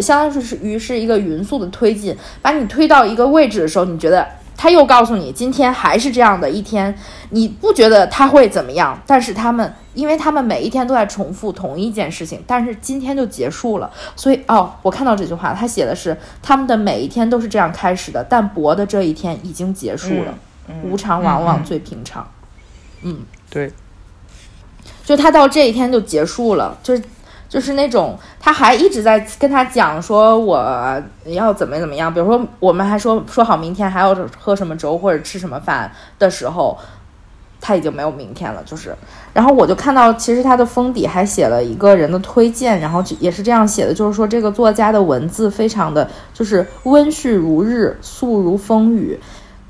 [0.00, 6.94] 相当于是于是一个匀速的推进，把你推到一个位置的时候，你觉得他又告诉你今天还是这样的一天，
[7.30, 20.34] 你不觉得他会怎么样，但是他们，因为他们每一天都在重复同一件事情，但是今天就结束了，所以哦，我看到这句话，他写的是他们的每一天都是这样开始的，但博的这一天已经结束了，
[20.82, 22.28] 无常往往最平常，
[23.50, 23.72] 对，
[25.04, 27.02] 就他到这一天就结束了，就是。
[27.46, 36.76] 就是那种，他还一直在跟他讲说我要怎么怎么样，比如说我们还说说好明天还要喝什么粥或者吃什么饭的时候，
[37.60, 38.92] 他已经没有明天了，就是。
[39.32, 49.20] 然后我就看到，其实他的封底还写了一个人的推荐，然后就也是这样写的，就是说这个作家的文字非常的就是温煦如日，素如风雨。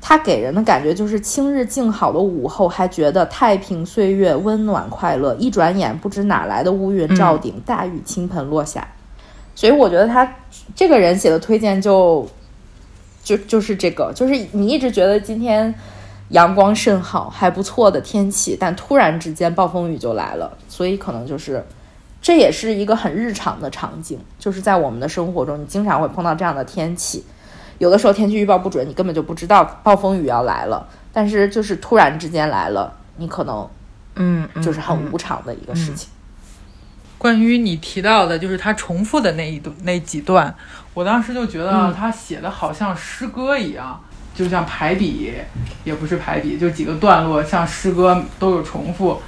[0.07, 5.33] 他给人的感觉就是清日静好的午后，还觉得太平岁月温暖快乐。
[5.39, 8.87] 一转眼，不知哪来的乌云罩顶，大雨倾盆落下。
[9.55, 10.31] 所以我觉得他
[10.75, 12.23] 这个人写的推荐就
[13.23, 15.73] 就就是这个，就是你一直觉得今天
[16.29, 21.65] 阳光甚好，还不错的天气，但突然之间暴风雨就来了，所以可能就是
[22.21, 27.23] 这也是一个很日常的场景，就是在我们的生活中，你经常会碰到这样的天气。
[27.77, 33.67] 有的时候天气预报不准，你根本就不知道暴风雨要来了，但是就是突然之间来了，你可能
[34.15, 36.09] 嗯，就是很无常的一个事情。
[37.17, 40.53] 关于你提到的，就是他重复的那一段那几段，
[40.93, 43.99] 我当时就觉得他写的好像诗歌一样，
[44.35, 45.33] 就像排比，
[45.83, 49.19] 也不是排比，就几个段落像诗歌都有重复，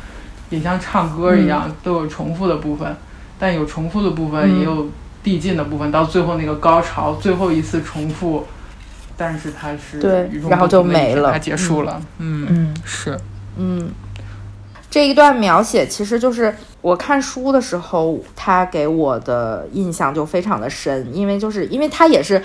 [0.50, 2.96] 也像唱歌一样、都有重复的部分，
[3.40, 4.60] 但有重复的部分，嗯。
[4.60, 4.88] 也有
[5.28, 8.46] 递进的部分，到最后那个高潮，最后一次重复，
[9.18, 13.20] 但是它是对然后就没了它结束了，嗯嗯是，
[13.58, 13.92] 嗯，
[14.90, 22.42] 这一段描写其实就是我看书的时候，他给我的印象就非常的深，因为就是因为他也是。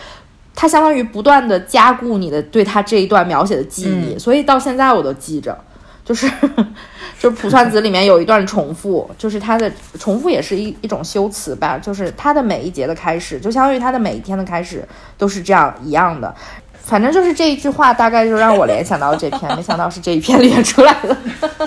[0.54, 5.56] 他相当于不断的加固你的对他这一段描写的记忆，嗯所以到现在我都记着。
[6.04, 6.28] 就是
[7.22, 14.84] 就是《卜算子》里面有一段重复，就是它的重复也是一一种修辞吧，就是它的每一节的开始，就相当于它的每一天的开始
[15.16, 16.34] 都是这样一样的。
[16.82, 21.16] 反正就是这一句话，大概就让我联想到这篇，没想到是这一篇 里面出来的。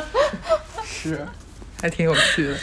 [0.83, 1.25] 是，
[1.81, 2.55] 还挺有趣的。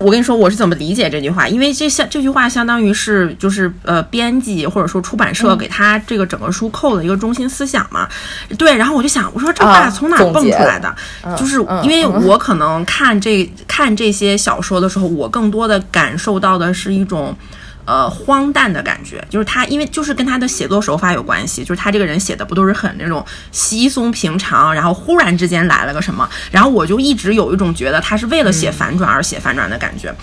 [0.00, 8.08] 我跟你说我是怎么理解这句话，因为这相这句话相当于是就是呃编辑或者说出版社给他这个整个书扣的一个中心思想嘛。
[8.56, 10.94] 对，然后我就想，我说这话啊从哪蹦出来的？
[11.36, 17.36] 就是嗯因为嗯我可能看这看这些小说的时候，我更多的感受到的是一种。
[17.90, 30.14] 呃荒诞的感觉，就是他因为就是跟他的写作手法有关系，就是他这个人写的不都是很那种稀松平常，然后忽然之间来了个什么，然后我就一直有一种觉得他是为了写反转而写反转的感觉，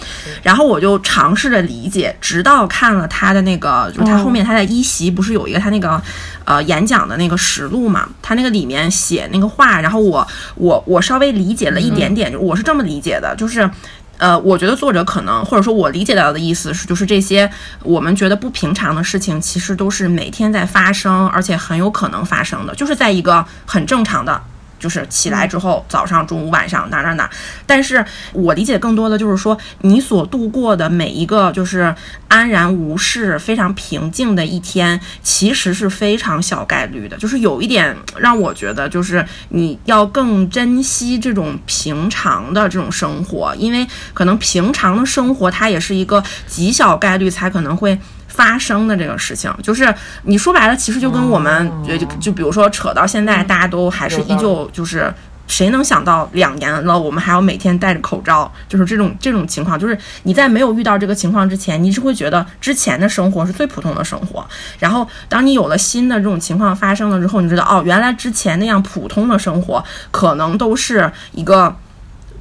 [0.41, 6.01] 然后我就尝试着理解，直到看了他的那个，就是他后面他在一席不是有一个他那个
[6.45, 13.69] 呃演讲的那个实录嘛，他那个里面写那个话，然后我我我稍微理解了一点点，就我是这么理解的，就是。
[14.17, 17.49] 呃，我觉得作者可能，或者说我理解到的意思是，就是这些
[17.83, 24.41] 我们觉得不平常的事情，其实都是每天在发生，而且很有可能发生的，就是在一个很正常的。
[24.79, 27.29] 就是起来之后，早上、中午、晚上哪哪哪，
[27.65, 28.03] 但是
[28.33, 31.93] 我理解更多的就是说，你所度过的每一个就是
[32.27, 37.17] 安然无事、非常平静的一天，其实是非常小概率的。
[37.17, 47.97] 就是有一点让我觉得，就是你要更珍惜这种平常的这种生活，因为可能平常的生活它也是一个极小概率才可能会。
[48.37, 55.11] 发生的这个事情，就是你说白了，其实就跟我们就就比如说扯到现在，大家都还是依旧就是，
[55.47, 64.45] 谁能想到两年了，我们还要每天戴着口罩，就是这种这种情况，就是你在没有遇到这个情况之前，你是会觉得之前的生活是最普通的生活，
[64.77, 71.75] 然后当你有了新的这种情况发生了之后，你知道哦，原来之前那样普通的生活可能都是一个。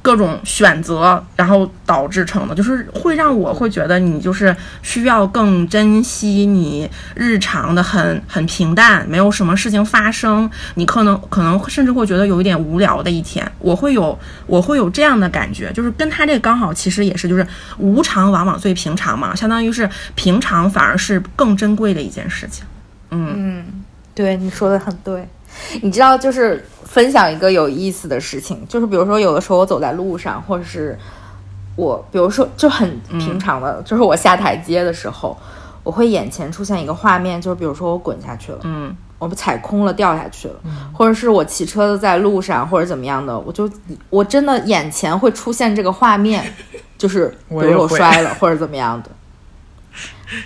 [0.07, 17.45] 各种选择，然后导致成的，就是会让我会觉得你就是需要更珍惜你日常的很很平淡，没有什么事情发生，你可能可能甚至会觉得有一点无聊的一天，我会有我会有这样的感觉，就是跟他这刚好其实也是就是
[17.77, 22.63] 无常往往最平常嘛，相当于是平常反而是更珍贵的一件事情。
[23.11, 23.65] 嗯嗯，
[24.15, 25.27] 对你说的很对，
[25.81, 26.65] 你知道就是。
[26.87, 30.97] 分享一个有意思的事情，就是比如说有的时候我走在路上，或者是
[31.75, 35.37] 我，比如说就很平常的，就是我下台阶的时候，
[35.83, 40.55] 我会眼前出现一个画面，就是比如说我滚下去了，嗯，我踩空了掉下去了，
[40.93, 43.69] 或者是我骑车子在路上或者怎么样的，我就
[44.09, 46.43] 我真的眼前会出现这个画面，
[46.97, 49.09] 就是比如说我摔了或者怎么样的。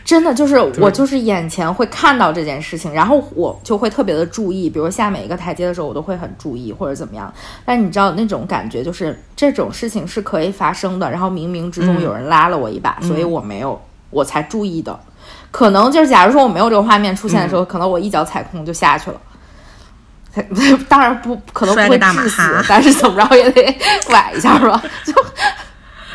[0.06, 7.34] 真的就是我，就是眼前会看到这件事情，然后我就会特别的注意，比如下每一个台阶的时候，我都会很注意或者怎么样。
[7.66, 15.00] 但你知道那种感觉，就是这种事情是可以发生的，然后冥冥之中有人拉了我一把，所以我没有，我才注意的。
[15.50, 19.20] 可能就是假如说我没有这个画面出现的时候，可能我一脚踩空就下去了。
[20.88, 23.64] 当然不可能不会致死，但是怎么着也得
[24.10, 24.82] 崴一下吧？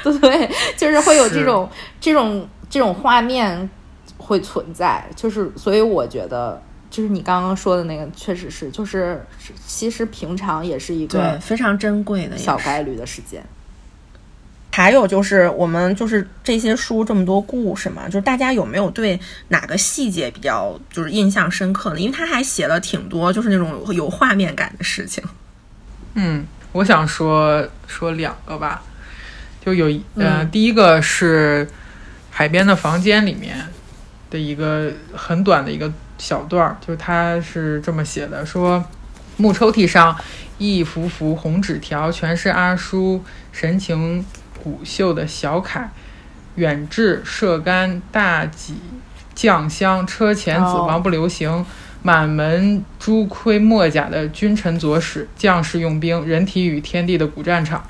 [0.04, 1.68] 就 对，就是会有这种
[2.00, 2.48] 这种。
[2.68, 3.68] 这种画面
[4.18, 6.60] 会存在，就是所以我觉得，
[6.90, 9.24] 就是你刚刚说的那个，确实是，就是
[9.66, 13.44] 其实平常也是一个非常珍贵的小概率的事件。
[14.72, 22.00] 还有就是我们就是这些书这么多故事嘛，就是大家有没有对哪个细节比较就是印象深刻的？
[22.00, 25.22] 因为他还写了挺多就是那种有画面感的事情。
[26.14, 28.82] 嗯，我想说说两个吧，
[29.64, 31.68] 就有呃，第一个是。
[32.38, 33.56] 海边的房间里面
[34.28, 38.84] 的一个很短的一个小段儿，就是他是这么写的：说
[39.38, 40.14] 木抽屉上
[40.58, 44.22] 一幅幅红纸条，全是阿叔神情
[44.62, 45.90] 古秀的小楷，
[46.56, 48.74] 远志射干大戟
[49.34, 51.64] 将相车前子王不留行，
[52.02, 57.82] 满门朱盔墨甲的君臣佐使将士用兵，人体与天地的古战场。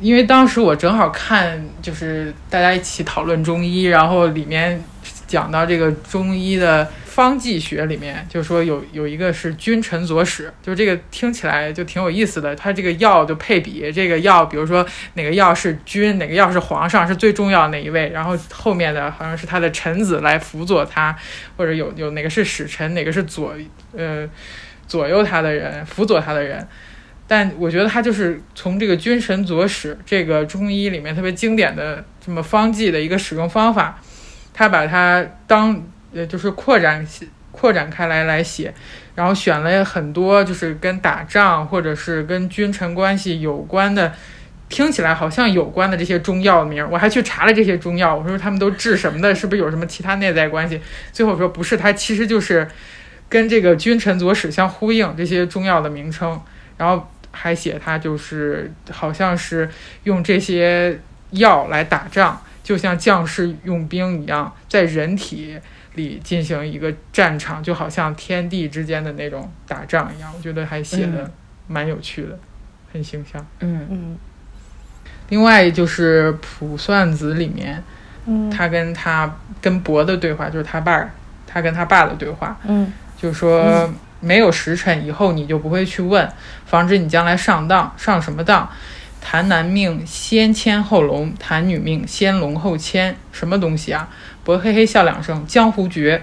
[0.00, 4.82] 因为当时我正好看，就是大家一起讨论中医，然后里面
[5.26, 12.56] 讲到这个中医的方剂学里面，就说有有一个是君臣佐使，就这个听起来就挺有意思的。
[12.56, 21.14] 它这个药就配比，这个药比如说哪个药是君，哪个药是皇上是最重要的那一位，然后后面的好像是他的臣子来辅佐他，
[21.56, 23.54] 或者有有哪个是使臣，哪个是左
[23.94, 24.26] 呃
[24.86, 26.66] 左右他的人，辅佐他的人。
[27.32, 34.00] 但我觉得他就是从这个君臣佐使这个中医里面特别经典的这么方剂的一个使用方法，
[34.52, 35.80] 他把它当
[36.12, 37.06] 呃就是扩展
[37.52, 38.74] 扩展开来来写，
[39.14, 44.12] 然后选了很多就是跟打仗或者是跟君臣关系有关的，
[44.68, 50.80] 听起来好像有关的这些中药名，我还去查了这些中药，我说他们都治什么的，是不是有什么其他内在关系？
[51.12, 52.66] 最后说不是，它其实就是
[53.28, 56.42] 跟这个君臣佐使相呼应这些中药的名称，
[56.76, 57.08] 然后。
[57.32, 59.68] 还写他就是好像是
[60.04, 60.98] 用这些
[61.30, 65.58] 药来打仗，就像将士用兵一样，在人体
[65.94, 70.32] 里进行一个战场，就好像天地之间的那种打仗一样。
[70.36, 71.30] 我觉得还写的
[71.66, 72.38] 蛮有趣的，
[72.92, 73.44] 很形象。
[73.60, 74.18] 嗯嗯。
[75.28, 77.82] 另外就是《卜算子》里面，
[78.26, 81.08] 嗯他跟他跟伯的对话，就是他爸，
[81.46, 83.88] 他跟他爸的对话，嗯就说
[84.20, 86.30] 没有时辰以后你就不会去问，
[86.66, 87.92] 防止你将来上当。
[87.96, 88.68] 上什么当？
[89.20, 94.08] 谈男命先牵后龙，谈女命先龙后牵，什么东西啊？
[94.44, 96.22] 博嘿嘿笑两声，江湖绝。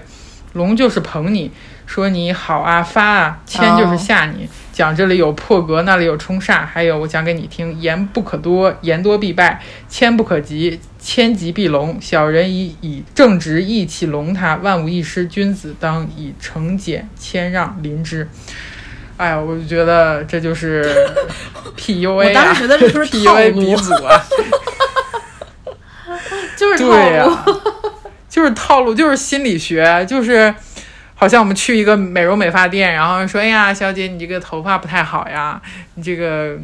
[0.54, 1.52] 龙就是捧你，
[1.86, 6.64] 说你好啊发啊；牵就是吓你，讲这里有破格，那里有冲煞。
[6.66, 11.98] 还有我讲给你听，言不可多，言多必败；签不可及，千急必隆。
[12.00, 15.26] 小人以以正直义气隆他，万无一失。
[15.26, 18.28] 君子当以诚俭谦让临之。
[19.16, 20.84] 哎呀，我就觉得这就是
[21.76, 22.28] PUA 啊！
[22.28, 24.22] 我当时觉得这就是套 PUA 路鼻祖啊！
[26.56, 27.60] 就是套对呀、路。
[28.28, 30.54] 就是套路，就是心理学，就是
[31.14, 35.60] 好像我们去一个美容美发店，然后说：“哎呀，小姐，你这个头发不太好呀，
[35.94, 36.56] 你这个、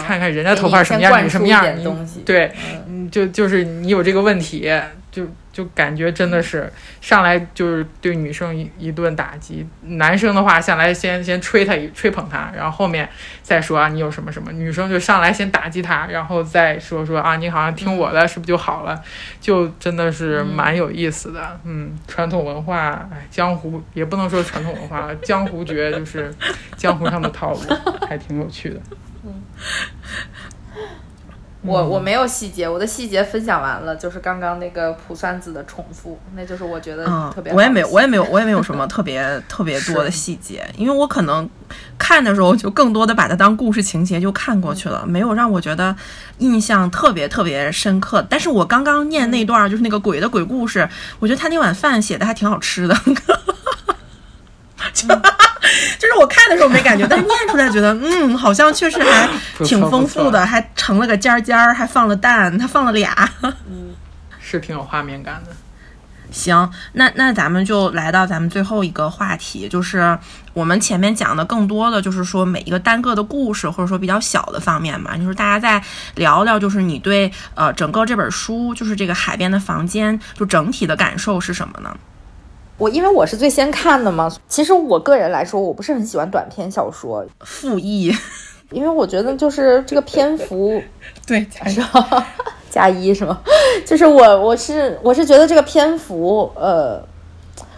[0.00, 2.52] 看看人家头发什么样，你什么样，给你对，
[2.88, 4.70] 嗯，就就是你有这个问题，
[5.10, 6.70] 就就感觉真的是
[7.00, 13.08] 上来就是对女生一一顿打击，男生的话上来先先吹他一吹捧他，然后后面
[13.42, 19.00] 再说啊你有什么什么，女生就上来先打击他，然后再说说啊你好像听我的，是不是就好了？
[19.40, 26.30] 就真的是蛮有意思的，嗯，传统文化，哎，江湖也不能说传统文化，江湖绝就是
[26.76, 27.60] 江湖上的套路，
[28.06, 28.80] 还挺有趣的。
[31.62, 41.48] 我我没有细节，我的细节分享完了，就是刚刚那个卜算子的重复，那就是我觉得嗯特别我也没有，我也没有， 我也没有什么特别特别多的细节，因为我可能
[41.98, 45.96] 看的时候就更多的把它当故事情节就看过去了，没有让我觉得
[46.38, 48.24] 印象特别特别深刻。
[48.30, 52.96] 但是我刚刚念那段就是那个鬼的鬼故事，我觉得他那碗饭写的还挺好吃的。
[54.92, 55.08] 就
[55.98, 59.28] 就是我看的时候没感觉，但是念出来觉得， 嗯，好像确实还
[59.64, 63.28] 挺丰富的，还成了个尖儿尖儿，还放了蛋，它放了俩。
[63.42, 63.94] 嗯
[64.40, 65.50] 是挺有画面感的。
[66.30, 70.16] 行，那那咱们就来到咱们最后一个话题，就是
[70.52, 75.82] 我们前面讲的更多的就是说每一个单个的故事，或者说比较小的方面嘛，就是大家再
[76.14, 81.96] 聊聊，就是你对呃整个这本书，就是这个海边的房间，就整体的感受是什么呢？
[82.78, 88.12] 我因为我是最先看的嘛，其实我个人来说，我不是很喜欢短篇小说，复议，
[88.70, 90.82] 因为我觉得就是这个篇幅
[91.26, 92.26] 对，是吧？
[92.68, 93.40] 加一是吗？
[93.86, 97.02] 就是我我是我是觉得这个篇幅，呃，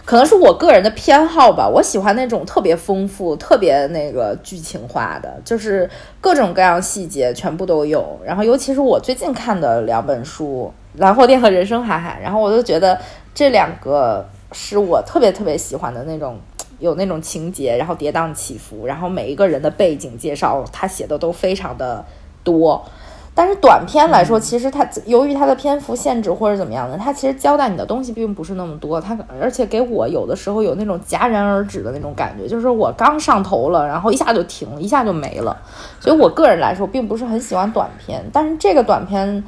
[0.03, 1.65] 可能是我个人的偏好吧。
[1.65, 5.89] 我喜欢那种特别丰富、特别那个剧情化的，就是
[6.19, 8.19] 各种各样细节全部都有。
[8.25, 10.69] 然后，尤其是我最近看的两本书
[10.99, 12.99] 《蓝货店》和《人生海海》，然后我就觉得
[13.33, 16.37] 这两个是我特别特别喜欢的那种。
[16.79, 22.05] 有那种情节，然后跌宕起伏，然后每一个人的背景介绍，他写的都非常的
[22.41, 22.81] 多。
[23.35, 29.01] 但是短片来说，其实它由于它的篇幅限制或者怎么样的，它其实交代你的东西并不是那么多。
[29.01, 35.57] 它而且给我有的时候有那种戛然而止的那种感觉，就是我刚上头了，然后一下就停了，一下就没了。
[35.99, 38.23] 所以我个人来说，并不是很喜欢短片。
[38.31, 39.43] 但是这个短片，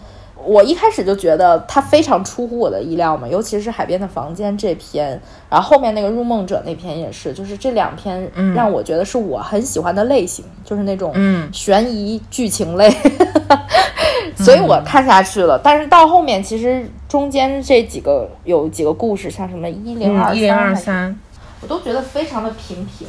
[0.45, 5.19] 我一开始就觉得它非常出乎我的意料嘛，尤其是《海边的房间》这篇，
[5.49, 11.49] 然后后面那个《入梦者》那篇也是，就是这两篇让我觉得是我很喜欢的类型，就是那种嗯。
[11.53, 12.91] 悬疑剧情类。
[14.37, 21.15] 所以我看下去了，但是到后面其实中间这几个有几个故事，像什么一零二嗯，一零二三，
[21.61, 23.07] 我都觉得非常的平平。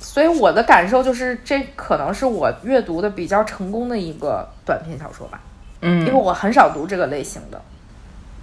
[0.00, 5.40] 所以我的感受就是，这可能是我阅读的比较成功的一个短篇小说吧，
[5.82, 7.60] 因为嗯我很少读这个类型的，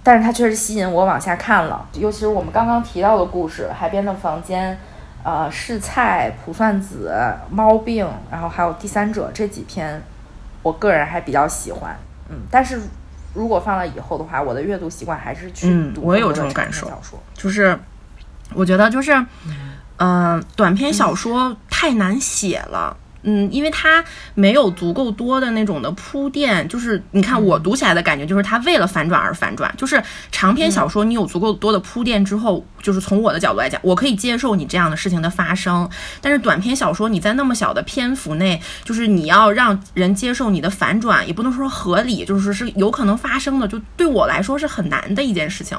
[0.02, 1.88] 但是它确实吸引我往下看了。
[1.94, 4.74] 尤其是我们刚刚提到的故事，《海边的房间》、
[5.24, 7.14] 呃，试菜、卜算子、
[7.50, 10.02] 猫病，然后还有第三者这几篇，
[10.62, 11.96] 我个人还比较喜欢。
[12.28, 12.78] 嗯，但是
[13.34, 17.18] 如果放到以后的话，我的阅读习惯还是去读嗯我也有这种感受篇小说。
[17.34, 17.78] 就是
[18.54, 19.26] 我觉得就是，
[19.98, 22.96] 嗯、短篇小说太难写了。
[23.22, 24.04] 嗯，因为它
[24.34, 29.72] 没有足够多的那种的铺垫，就是你看我读起来的感觉，就是它为了反转而反转。
[29.76, 35.88] 就是长篇小说，你有足够多的铺垫之后，就是从我的角度来讲，我可以接受你这样的事情的发生。
[36.20, 45.76] 但是短篇小说，你在那么小的篇幅内，就是你要让人接受你的反转，也不能说合理，就是说是有可能发生的，就对我来说是很难的一件事情。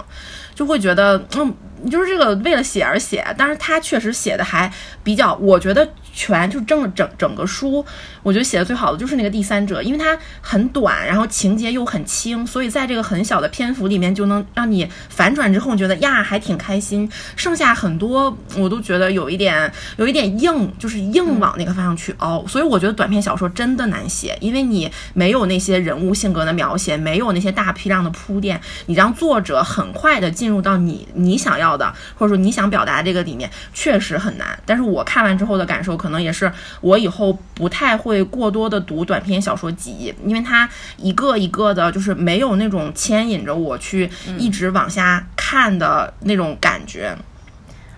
[0.53, 1.55] 就会觉得，嗯，
[1.89, 4.71] 就是这个为了写而写，但是它确实写的还
[5.01, 7.85] 比较，我觉得全就整整整个书，
[8.23, 17.09] 我觉得写的最好的就是那个第三者，因为它很短，然后情节又很轻，所以在这个很小的篇幅里面就能让你反转之后，你觉得呀还挺开心。
[17.35, 22.45] 剩下很多我都觉得有一点有一点硬，就是硬往那个方向去凹。
[22.47, 34.59] 所以我觉得短篇小说真的难写，因为你没有那些人物性格的描写，没有那些大批量的铺垫，你让作者很快的进入到你你想要的或者说你想表达这个里面，确实很难。
[34.65, 35.91] 但是我看完之后的感受。
[36.01, 44.09] 可能也是我以后不太会过多的读短篇小说集，因为它一个一个的，就是没有那种牵引着我去
[44.39, 47.15] 一直往下看的那种感觉。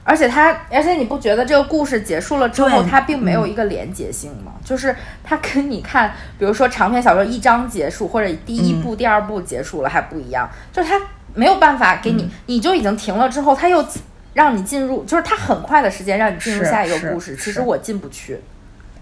[0.04, 4.52] 而且它，而且你不觉得这个故事结束了之后，它并没有一个连结性吗？
[4.66, 4.94] 就是
[5.24, 11.00] 它跟你看，比如说长篇小说一章结束，或者第一部、第二部结束了还不一样，就是它
[11.34, 13.86] 没有办法给你，你就已经停了之后，它又。
[14.34, 17.36] 让你进入，就是它很快的时间让你进入下一个故事。
[17.36, 18.40] 其实我进不去，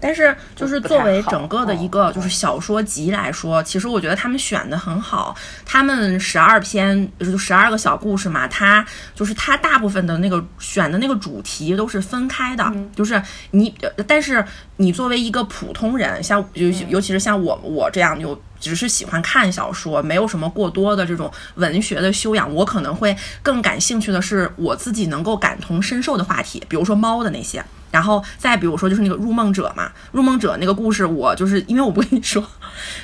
[0.02, 5.34] 但是就是作为整个的一个就是小说集来说，其实我觉得他们选的很好。
[5.64, 8.84] 他们十二篇就十二个小故事嘛，它
[9.14, 13.22] 就是它大部分的那个选的那个主题都是分开的，就是
[13.52, 13.72] 你，
[14.08, 14.44] 但是
[14.78, 18.36] 你作为一个普通人，像尤尤其是像我我这样有。
[18.62, 22.50] 只是喜欢看小说，没有什么过多的这种文学的修养。
[22.54, 27.62] 我可能会更感兴趣的是我自己能够感同身受的话题，比如说猫的那些。
[27.90, 32.42] 然后再比如说就是那个入梦者嘛，入梦者那个故事，我就是因为我不跟你说，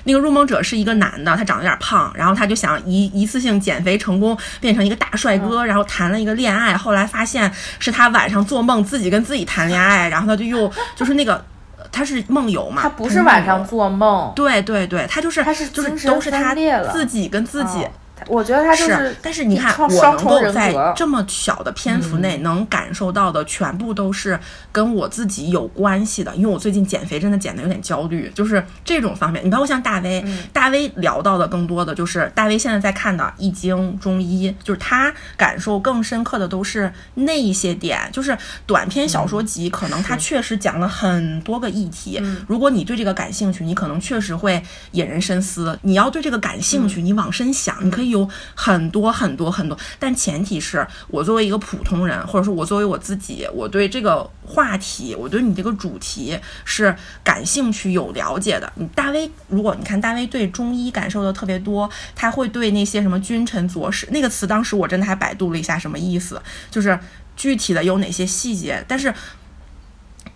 [0.04, 11.44] 那个入梦者是一个男的，他长得有点胖，然后他就想一一次性减肥成功，变成一个大帅哥，然后谈了一个恋爱，后来发现是他晚上做梦自己跟自己谈恋爱，然后他就又就是那个。
[11.90, 12.82] 他是梦游嘛？
[12.82, 14.32] 他不是晚上做梦。
[14.34, 16.54] 对对对，他就是他是就是都是他
[16.92, 17.86] 自己跟自己。
[18.26, 24.38] 我觉得他就是，但是你看，我能够在这么小的篇幅内能感受到的，全部都是
[24.72, 26.34] 跟我自己有关系的。
[26.34, 29.44] 因为我最近减肥，真的减的有点焦虑，就是这种方面。
[29.44, 38.00] 你包括像大 V，大 V 聊到的更多的就是大 V 现在在看的《易经》中医，就是他感受更深刻的都是那一些点。
[38.12, 42.20] 就是短篇小说集，可能他确实讲了很多个议题。
[42.48, 44.60] 如果你对这个感兴趣，你可能确实会
[44.90, 45.78] 引人深思。
[45.82, 48.07] 你要对这个感兴趣，你往深想，你可以。
[48.10, 58.72] 有很多很多很多，但前提是我作为一个普通人，或者说我作为我自己，我对这个话题，我对你这个主题是感兴趣、有了解的。
[58.76, 66.40] 你大 V，如果你看大 V 对中医感受的特别多，他会对那些什么君臣佐使那个词，当时我真的还百度了一下什么意思，
[66.70, 66.98] 就是
[67.36, 69.12] 具体的有哪些细节，但是。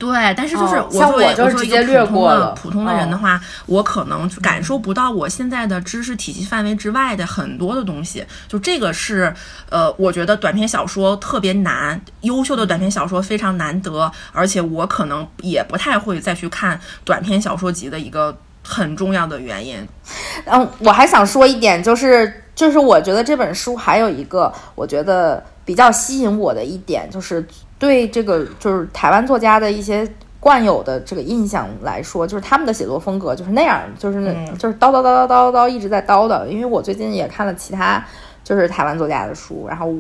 [0.03, 8.27] 对，但是就是我作为我作为一个普通的普通的人的话，我可能感受不到我现在的知识体系范围之外的很多的东西。
[8.49, 9.33] 就这个是，
[9.71, 19.87] 呃，我觉得短篇小说特别难，优秀的短篇小说非常难得，而且我可能也不太会再去看短篇小说集的一个很重要的原因。
[20.47, 27.47] 嗯，我还想说一点，就是就是我觉得这本书还有一个我觉得比较吸引我的一点就是。
[27.83, 30.09] 对这个就是台湾作家的一些
[30.39, 36.47] 惯有的这个印象来说，就是他们的写作风格就是那样，就是那就是叨叨叨叨叨叨一直在叨叨。
[36.47, 38.01] 因为我最近也看了其他
[38.45, 39.93] 就是台湾作家的书，然后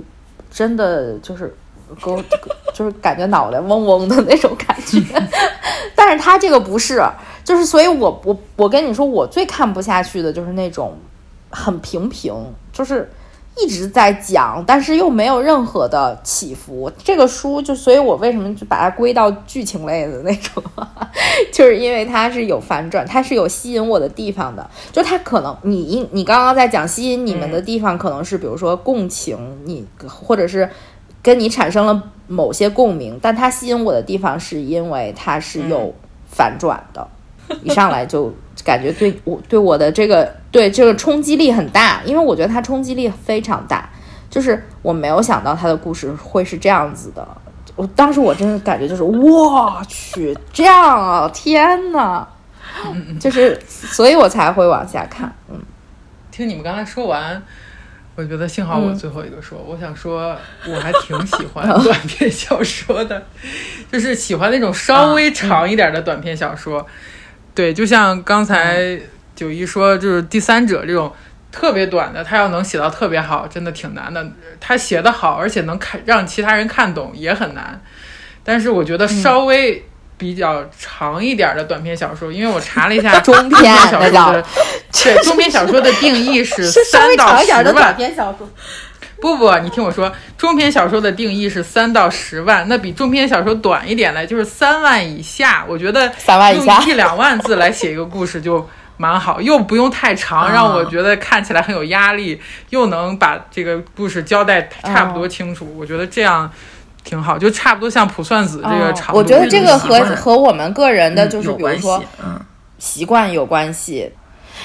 [0.48, 1.52] 真的就是
[2.04, 2.22] 给我
[2.72, 5.02] 就是感觉脑袋嗡嗡的那种感觉。
[5.96, 7.02] 但是他这个不是，
[7.42, 10.96] 就是所以我我我跟你说，我最看不下去的就是那种
[11.50, 12.32] 很平平，
[12.72, 13.10] 就是。
[13.54, 16.90] 一直在讲，但是又没有任何的起伏。
[17.04, 20.62] 这个书就，所以我为什么就把它归到剧情类的那种，
[21.52, 24.68] 就是因为它是有反转，它是有吸引我的地方的。
[24.90, 30.68] 就它可能你你刚刚在讲吸引你们的地方，可能是比如说共情，你或者是
[31.22, 35.94] 跟你产生了某些共鸣，但它吸引我的地方是因为它是有
[36.26, 37.06] 反转的，
[37.62, 38.32] 一上来就。
[38.64, 43.88] 感觉对我对我的这个对这个冲击力很大，因为我觉得它冲击力非常大，
[44.30, 47.26] 就是我没有想到它的故事会是这样子的。
[47.74, 52.26] 我当时我真的感觉就是我去这样啊，天呐，
[53.18, 55.34] 就是所以我才会往下看。
[55.50, 55.58] 嗯，
[56.30, 57.42] 听你们刚才说完，
[58.14, 60.36] 我觉得幸好我最后一个说，我想说
[60.68, 63.26] 我还挺喜欢 短篇小说的，
[63.90, 66.86] 就是喜欢那种稍微长一点的短篇小说。
[67.54, 68.98] 对，就像刚才
[69.36, 71.12] 九一说，就是第三者这种
[71.50, 74.26] 特别短的，他要能写到特别好，真的挺难的。
[74.58, 77.82] 他写的好，而且能看让其他人看懂也很难。
[78.42, 79.84] 但是我觉得稍微
[80.16, 84.44] 比较长一点的短篇小说，因为我查了一下中篇小说的，
[84.92, 87.96] 对中篇小说的定义是三到十万。
[89.22, 95.64] 不不，你听我说，中篇小说的定义是三到十万，那比中篇小说短一点的，就是三万以下。
[95.68, 105.72] 我觉得三万以下用一两万字来写一个故事就蛮好，又不用太长，让我觉得看起来很有压力，又能把这个故事交代差不多清楚。
[105.78, 106.50] 我觉得这样
[107.04, 109.18] 挺好，就差不多像《卜算子》这个长度。
[109.18, 112.40] 我觉得这个和和我们个人的就是比如说，嗯，
[112.80, 114.12] 习惯有关系。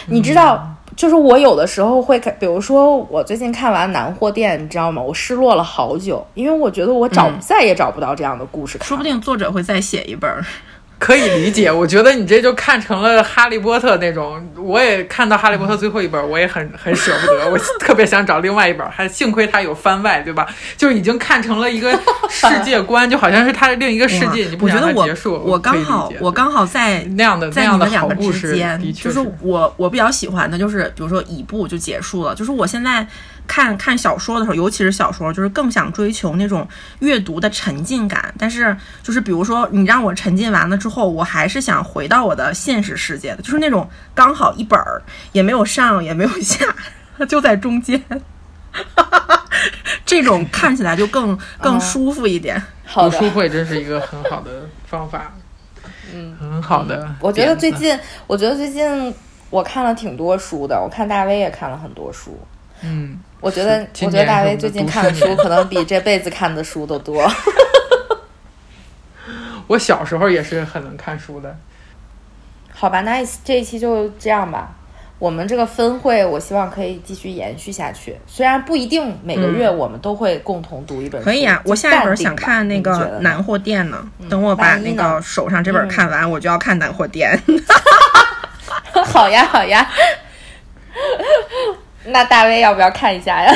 [0.07, 0.67] 你知道，
[0.97, 4.99] 就是我有的时候会看，比如说我最近看完《南货店》，你知道吗？
[4.99, 8.87] 我失落了好久，因为我觉得我找、再也找不到这样的故事看。
[8.87, 10.43] 说不定作者会再写一本儿。
[10.99, 14.43] 可以理解，我觉得你这就看成了《哈利波特》那种。
[14.57, 20.47] 我也看到《哈利波特》最后一本，我也很很舍不得，我特别想找另外一本，还幸亏它有番外，对吧？
[20.75, 21.91] 就已经看成了一个
[22.29, 25.39] 世界观，就好像是它的另一个世界，你不想我觉得我。
[25.39, 32.33] 我刚好我刚好在那样的那在样的你们两个好故事，之间就是我我比较喜欢的，就是比如说一部就结束了。
[32.33, 33.05] 就是我现在
[33.47, 36.67] 看看小说的时候，尤其是小说，就是更想追求那种
[36.99, 38.33] 阅读的沉浸感。
[38.37, 46.65] 但是就是比如说你让我沉浸完了之后，我还是想回到我的现实世界的，就是那种刚好一本儿也没有上也没有下，
[47.27, 48.03] 就在中间。
[50.05, 52.61] 这种看起来就更 更舒服一点。
[52.85, 55.33] 好的，读书会真是一个很好的方法，
[56.13, 57.09] 嗯，很好的。
[57.19, 59.13] 我觉得最，近，我觉得最近
[59.49, 62.39] 我看了挺多书的，我看大威也看了很多书。
[62.81, 67.29] 嗯，我觉得，我觉得大威最近看的书可能比这辈子看的书都多。
[69.67, 71.55] 我小时候也是很能看书的。
[72.73, 74.71] 好吧，那这一期就这样吧。
[75.19, 78.15] 我们这个分会，我希望可以继续延续下去。
[78.27, 87.35] 虽然不一定每个月我们都会共同读一本书，可以啊，我下一本想看那个南货店呢，等我把那个手上这本看完，我就要看南货店。
[89.05, 89.89] 好呀，好呀。
[92.07, 93.53] 那大威要不要看一下呀？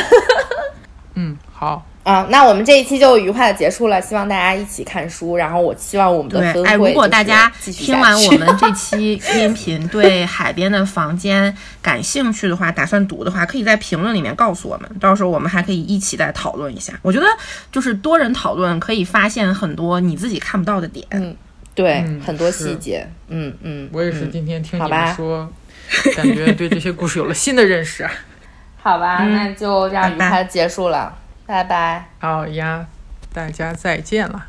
[1.16, 5.36] 嗯，好，啊，那我们这一期就愉快的结束了，希望大家一起看书。
[5.36, 16.94] 然后我希望我们的分对，哎，如果大家听完我们 这期音频，对海边的房间感兴趣的话，打算读的话，可以在评论里面告诉我们，到时候我们还可以一起再讨论一下。
[17.02, 17.26] 我觉得
[17.72, 21.06] 就是多人讨论，可以发现很多你自己看不到的点。
[21.12, 21.36] 嗯
[21.74, 25.50] 对、嗯很多细节，嗯嗯，我也是嗯今天听你好吧们说，
[26.16, 28.12] 感觉对这些故事有了新的认识啊。
[28.82, 31.14] 好吧，嗯那就这样愉快结束了，
[31.46, 32.06] 拜拜。
[32.20, 32.86] 好呀，
[33.34, 34.46] 大家再见了。